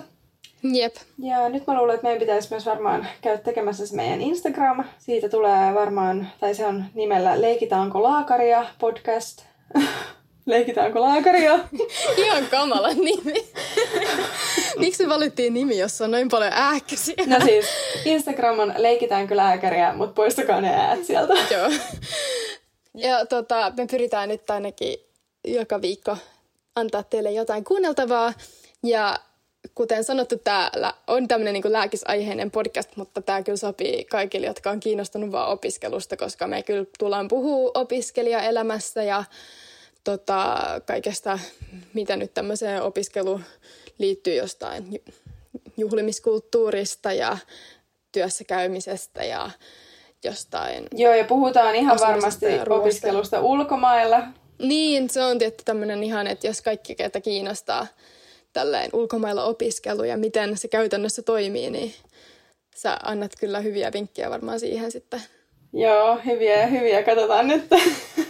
Jep. 0.63 0.95
Ja 1.19 1.49
nyt 1.49 1.67
mä 1.67 1.77
luulen, 1.77 1.95
että 1.95 2.07
meidän 2.07 2.19
pitäisi 2.19 2.47
myös 2.49 2.65
varmaan 2.65 3.07
käydä 3.21 3.37
tekemässä 3.37 3.87
se 3.87 3.95
meidän 3.95 4.21
Instagram. 4.21 4.83
Siitä 4.97 5.29
tulee 5.29 5.73
varmaan, 5.73 6.31
tai 6.39 6.55
se 6.55 6.65
on 6.65 6.85
nimellä 6.93 7.41
Leikitaanko 7.41 8.03
laakaria 8.03 8.65
podcast. 8.79 9.41
Leikitaanko 10.45 11.01
laakaria? 11.01 11.59
Ihan 12.25 12.47
kamala 12.51 12.87
nimi. 12.93 13.33
Miksi 14.77 15.09
valittiin 15.09 15.53
nimi, 15.53 15.77
jossa 15.77 16.05
on 16.05 16.11
noin 16.11 16.29
paljon 16.29 16.51
ääkkösiä? 16.53 17.15
No 17.27 17.39
siis, 17.45 17.65
Instagram 18.05 18.59
on 18.59 18.73
Leikitäänkö 18.77 19.35
lääkäriä, 19.35 19.93
mutta 19.93 20.13
poistakaa 20.13 20.61
ne 20.61 20.75
äät 20.75 21.03
sieltä. 21.03 21.33
Joo. 21.51 21.71
Ja 22.93 23.25
tota, 23.25 23.73
me 23.77 23.87
pyritään 23.91 24.29
nyt 24.29 24.49
ainakin 24.49 24.99
joka 25.47 25.81
viikko 25.81 26.17
antaa 26.75 27.03
teille 27.03 27.31
jotain 27.31 27.63
kuunneltavaa. 27.63 28.33
Ja 28.83 29.19
kuten 29.75 30.03
sanottu, 30.03 30.37
täällä 30.37 30.93
on 31.07 31.27
tämmöinen 31.27 31.53
niin 31.53 31.73
lääkisaiheinen 31.73 32.51
podcast, 32.51 32.95
mutta 32.95 33.21
tämä 33.21 33.43
kyllä 33.43 33.57
sopii 33.57 34.05
kaikille, 34.05 34.47
jotka 34.47 34.69
on 34.69 34.79
kiinnostunut 34.79 35.31
vaan 35.31 35.49
opiskelusta, 35.49 36.17
koska 36.17 36.47
me 36.47 36.63
kyllä 36.63 36.85
tullaan 36.99 37.27
puhua 37.27 37.71
opiskelijaelämässä 37.73 39.03
ja 39.03 39.23
tota, 40.03 40.57
kaikesta, 40.85 41.39
mitä 41.93 42.15
nyt 42.15 42.33
tämmöiseen 42.33 42.81
opiskeluun 42.81 43.43
liittyy 43.97 44.33
jostain 44.33 45.01
juhlimiskulttuurista 45.77 47.11
ja 47.11 47.37
työssä 48.11 48.43
käymisestä 48.43 49.23
ja 49.23 49.51
jostain... 50.23 50.87
Joo, 50.91 51.13
ja 51.13 51.23
puhutaan 51.23 51.75
ihan 51.75 51.99
varmasti 51.99 52.45
opiskelusta 52.69 53.41
ulkomailla. 53.41 54.23
Niin, 54.59 55.09
se 55.09 55.23
on 55.23 55.39
tietty 55.39 55.63
tämmöinen 55.63 56.03
ihan, 56.03 56.27
että 56.27 56.47
jos 56.47 56.61
kaikki, 56.61 56.95
ketä 56.95 57.21
kiinnostaa 57.21 57.87
tälleen 58.55 58.89
ulkomailla 58.93 59.43
opiskelu 59.43 60.03
ja 60.03 60.17
miten 60.17 60.57
se 60.57 60.67
käytännössä 60.67 61.21
toimii, 61.21 61.69
niin 61.69 61.93
sä 62.75 62.97
annat 63.03 63.31
kyllä 63.39 63.59
hyviä 63.59 63.93
vinkkejä 63.93 64.29
varmaan 64.29 64.59
siihen 64.59 64.91
sitten. 64.91 65.21
Joo, 65.73 66.19
hyviä 66.25 66.59
ja 66.59 66.67
hyviä, 66.67 67.03
katsotaan 67.03 67.47
nyt. 67.47 67.63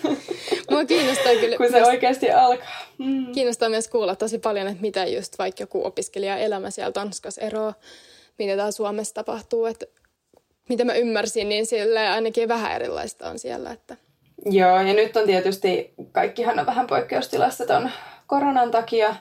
Mua 0.71 0.85
kiinnostaa 0.85 1.33
kyllä. 1.39 1.57
Kun 1.57 1.65
se 1.65 1.71
myös, 1.71 1.87
oikeasti 1.87 2.31
alkaa. 2.31 2.85
Mm. 2.97 3.31
Kiinnostaa 3.31 3.69
myös 3.69 3.87
kuulla 3.87 4.15
tosi 4.15 4.39
paljon, 4.39 4.67
että 4.67 4.81
mitä 4.81 5.05
just 5.05 5.37
vaikka 5.39 5.63
joku 5.63 5.85
opiskelijaelämä 5.85 6.69
siellä 6.69 6.91
Tanskassa 6.91 7.41
eroaa, 7.41 7.73
mitä 8.39 8.55
täällä 8.55 8.71
Suomessa 8.71 9.13
tapahtuu. 9.13 9.65
Että 9.65 9.85
mitä 10.69 10.85
mä 10.85 10.93
ymmärsin, 10.93 11.49
niin 11.49 11.65
sille 11.65 12.07
ainakin 12.07 12.47
vähän 12.47 12.75
erilaista 12.75 13.29
on 13.29 13.39
siellä. 13.39 13.71
Että... 13.71 13.97
Joo, 14.45 14.81
ja 14.81 14.93
nyt 14.93 15.17
on 15.17 15.25
tietysti, 15.25 15.93
kaikkihan 16.11 16.59
on 16.59 16.65
vähän 16.65 16.87
poikkeustilassa 16.87 17.65
ton 17.65 17.89
koronan 18.27 18.71
takia, 18.71 19.15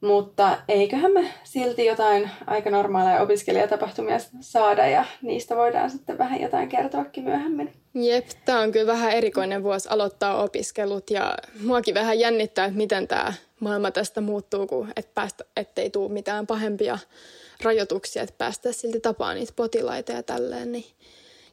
mutta 0.00 0.58
eiköhän 0.68 1.12
me 1.12 1.32
silti 1.44 1.84
jotain 1.84 2.30
aika 2.46 2.70
normaaleja 2.70 3.22
opiskelijatapahtumia 3.22 4.18
saada 4.40 4.86
ja 4.86 5.04
niistä 5.22 5.56
voidaan 5.56 5.90
sitten 5.90 6.18
vähän 6.18 6.40
jotain 6.40 6.68
kertoakin 6.68 7.24
myöhemmin. 7.24 7.72
Jep, 7.94 8.26
tämä 8.44 8.60
on 8.60 8.72
kyllä 8.72 8.86
vähän 8.86 9.12
erikoinen 9.12 9.62
vuosi 9.62 9.88
aloittaa 9.88 10.42
opiskelut 10.42 11.10
ja 11.10 11.36
muakin 11.60 11.94
vähän 11.94 12.18
jännittää, 12.18 12.64
että 12.64 12.76
miten 12.76 13.08
tämä 13.08 13.32
maailma 13.60 13.90
tästä 13.90 14.20
muuttuu, 14.20 14.66
kun 14.66 14.88
et 14.96 15.14
päästä, 15.14 15.44
ettei 15.56 15.90
tule 15.90 16.12
mitään 16.12 16.46
pahempia 16.46 16.98
rajoituksia, 17.62 18.22
että 18.22 18.34
päästä 18.38 18.72
silti 18.72 19.00
tapaan 19.00 19.36
niitä 19.36 19.52
potilaita 19.56 20.12
ja 20.12 20.22
tälleen. 20.22 20.72
Niin. 20.72 20.86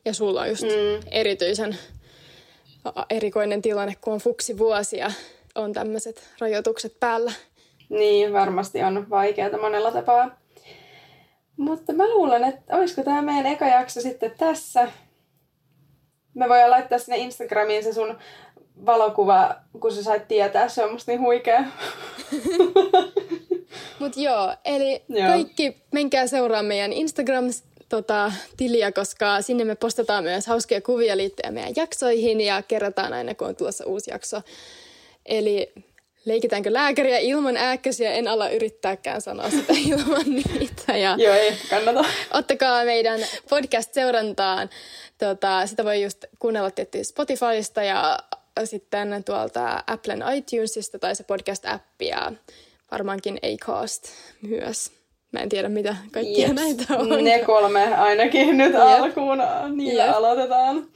Ja 0.06 0.14
sulla 0.14 0.42
on 0.42 0.50
just 0.50 0.64
mm. 0.64 1.08
erityisen 1.12 1.78
erikoinen 3.10 3.62
tilanne, 3.62 3.96
kun 4.02 4.14
on 4.14 4.20
fuksi 4.20 4.58
vuosi 4.58 4.98
ja 4.98 5.12
on 5.56 5.74
tämmöiset 5.74 6.24
rajoitukset 6.40 7.00
päällä. 7.00 7.32
Niin, 7.90 8.34
varmasti 8.34 8.84
on 8.84 9.10
vaikeaa 9.10 9.58
monella 9.62 9.92
tapaa. 9.92 10.38
Mutta 11.58 11.94
mä 11.94 12.10
luulen, 12.10 12.44
että 12.44 12.78
olisiko 12.78 13.04
tämä 13.04 13.22
meidän 13.22 13.46
eka 13.46 13.68
jakso 13.68 14.02
sitten 14.02 14.32
tässä. 14.38 14.88
Me 16.34 16.50
voidaan 16.50 16.72
laittaa 16.72 17.00
sinne 17.00 17.18
Instagramiin 17.18 17.84
se 17.84 17.94
sun 17.94 18.18
valokuva, 18.86 19.56
kun 19.80 19.92
sä 19.92 20.04
sait 20.04 20.28
tietää. 20.28 20.68
Se 20.68 20.84
on 20.84 20.92
musta 20.92 21.12
niin 21.12 21.22
huikea. 21.22 21.64
Mut 24.00 24.18
joo, 24.18 24.54
eli 24.66 25.04
joo. 25.10 25.28
kaikki 25.28 25.78
menkää 25.92 26.28
seuraa 26.28 26.64
meidän 26.64 26.94
Instagram 26.94 27.46
tota, 27.90 28.32
koska 28.96 29.42
sinne 29.42 29.64
me 29.64 29.76
postataan 29.76 30.24
myös 30.24 30.48
hauskoja 30.48 30.82
kuvia 30.82 31.18
liittyen 31.18 31.54
meidän 31.54 31.74
jaksoihin 31.76 32.42
ja 32.42 32.62
kerrotaan 32.62 33.14
aina, 33.14 33.36
kun 33.36 33.48
on 33.48 33.56
tulossa 33.56 33.86
uusi 33.86 34.12
jakso. 34.12 34.42
Eli 35.26 35.74
leikitäänkö 36.26 36.74
lääkäriä 36.74 37.18
ilman 37.18 37.58
ääkkösiä, 37.58 38.12
en 38.12 38.28
ala 38.28 38.50
yrittääkään 38.50 39.22
sanoa 39.22 39.50
sitä 39.50 39.74
ilman 39.90 40.44
niitä. 40.60 40.98
Ja 40.98 41.16
Joo, 41.18 41.34
ei 41.34 41.54
kannata. 41.70 42.06
Ottakaa 42.34 42.86
meidän 42.86 43.20
podcast-seurantaan. 43.50 44.70
Tota, 45.18 45.68
sitä 45.68 45.86
voi 45.86 46.04
just 46.04 46.26
kuunnella 46.40 46.72
tietysti 46.72 47.04
Spotifysta 47.04 47.84
ja 47.84 48.20
sitten 48.64 49.24
tuolta 49.26 49.84
Applen 49.88 50.24
iTunesista 50.36 51.00
tai 51.00 51.16
se 51.16 51.24
podcast-appi 51.24 52.08
ja 52.08 52.32
varmaankin 52.92 53.40
Acast 53.54 54.10
myös. 54.42 54.92
Mä 55.32 55.40
en 55.40 55.50
tiedä, 55.50 55.70
mitä 55.70 55.96
kaikkia 56.12 56.48
yes. 56.48 56.56
näitä 56.56 56.98
on. 56.98 57.24
Ne 57.24 57.40
kolme 57.40 57.96
ainakin 57.96 58.58
nyt 58.58 58.74
yep. 58.74 58.82
alkuun, 58.82 59.38
niillä 59.76 60.06
yep. 60.06 60.16
aloitetaan. 60.16 60.88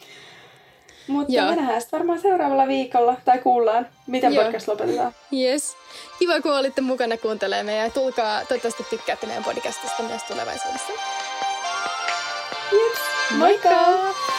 Mutta 1.09 1.33
Joo. 1.33 1.49
me 1.49 1.55
nähdään 1.55 1.81
sitten 1.81 1.99
varmaan 1.99 2.19
seuraavalla 2.19 2.67
viikolla, 2.67 3.15
tai 3.25 3.37
kuullaan, 3.37 3.87
miten 4.07 4.33
Joo. 4.33 4.43
podcast 4.43 4.67
lopetetaan. 4.67 5.11
Yes. 5.33 5.77
Kiva, 6.19 6.41
kun 6.41 6.51
olitte 6.57 6.81
mukana 6.81 7.17
kuuntelemaan 7.17 7.77
ja 7.77 7.89
tulkaa, 7.89 8.45
toivottavasti 8.45 8.85
tykkäätte 8.89 9.27
meidän 9.27 9.43
podcastista 9.43 10.03
myös 10.03 10.23
tulevaisuudessa. 10.23 10.93
Yes. 12.73 12.97
Moikka! 13.37 13.69
Moikka! 13.69 14.38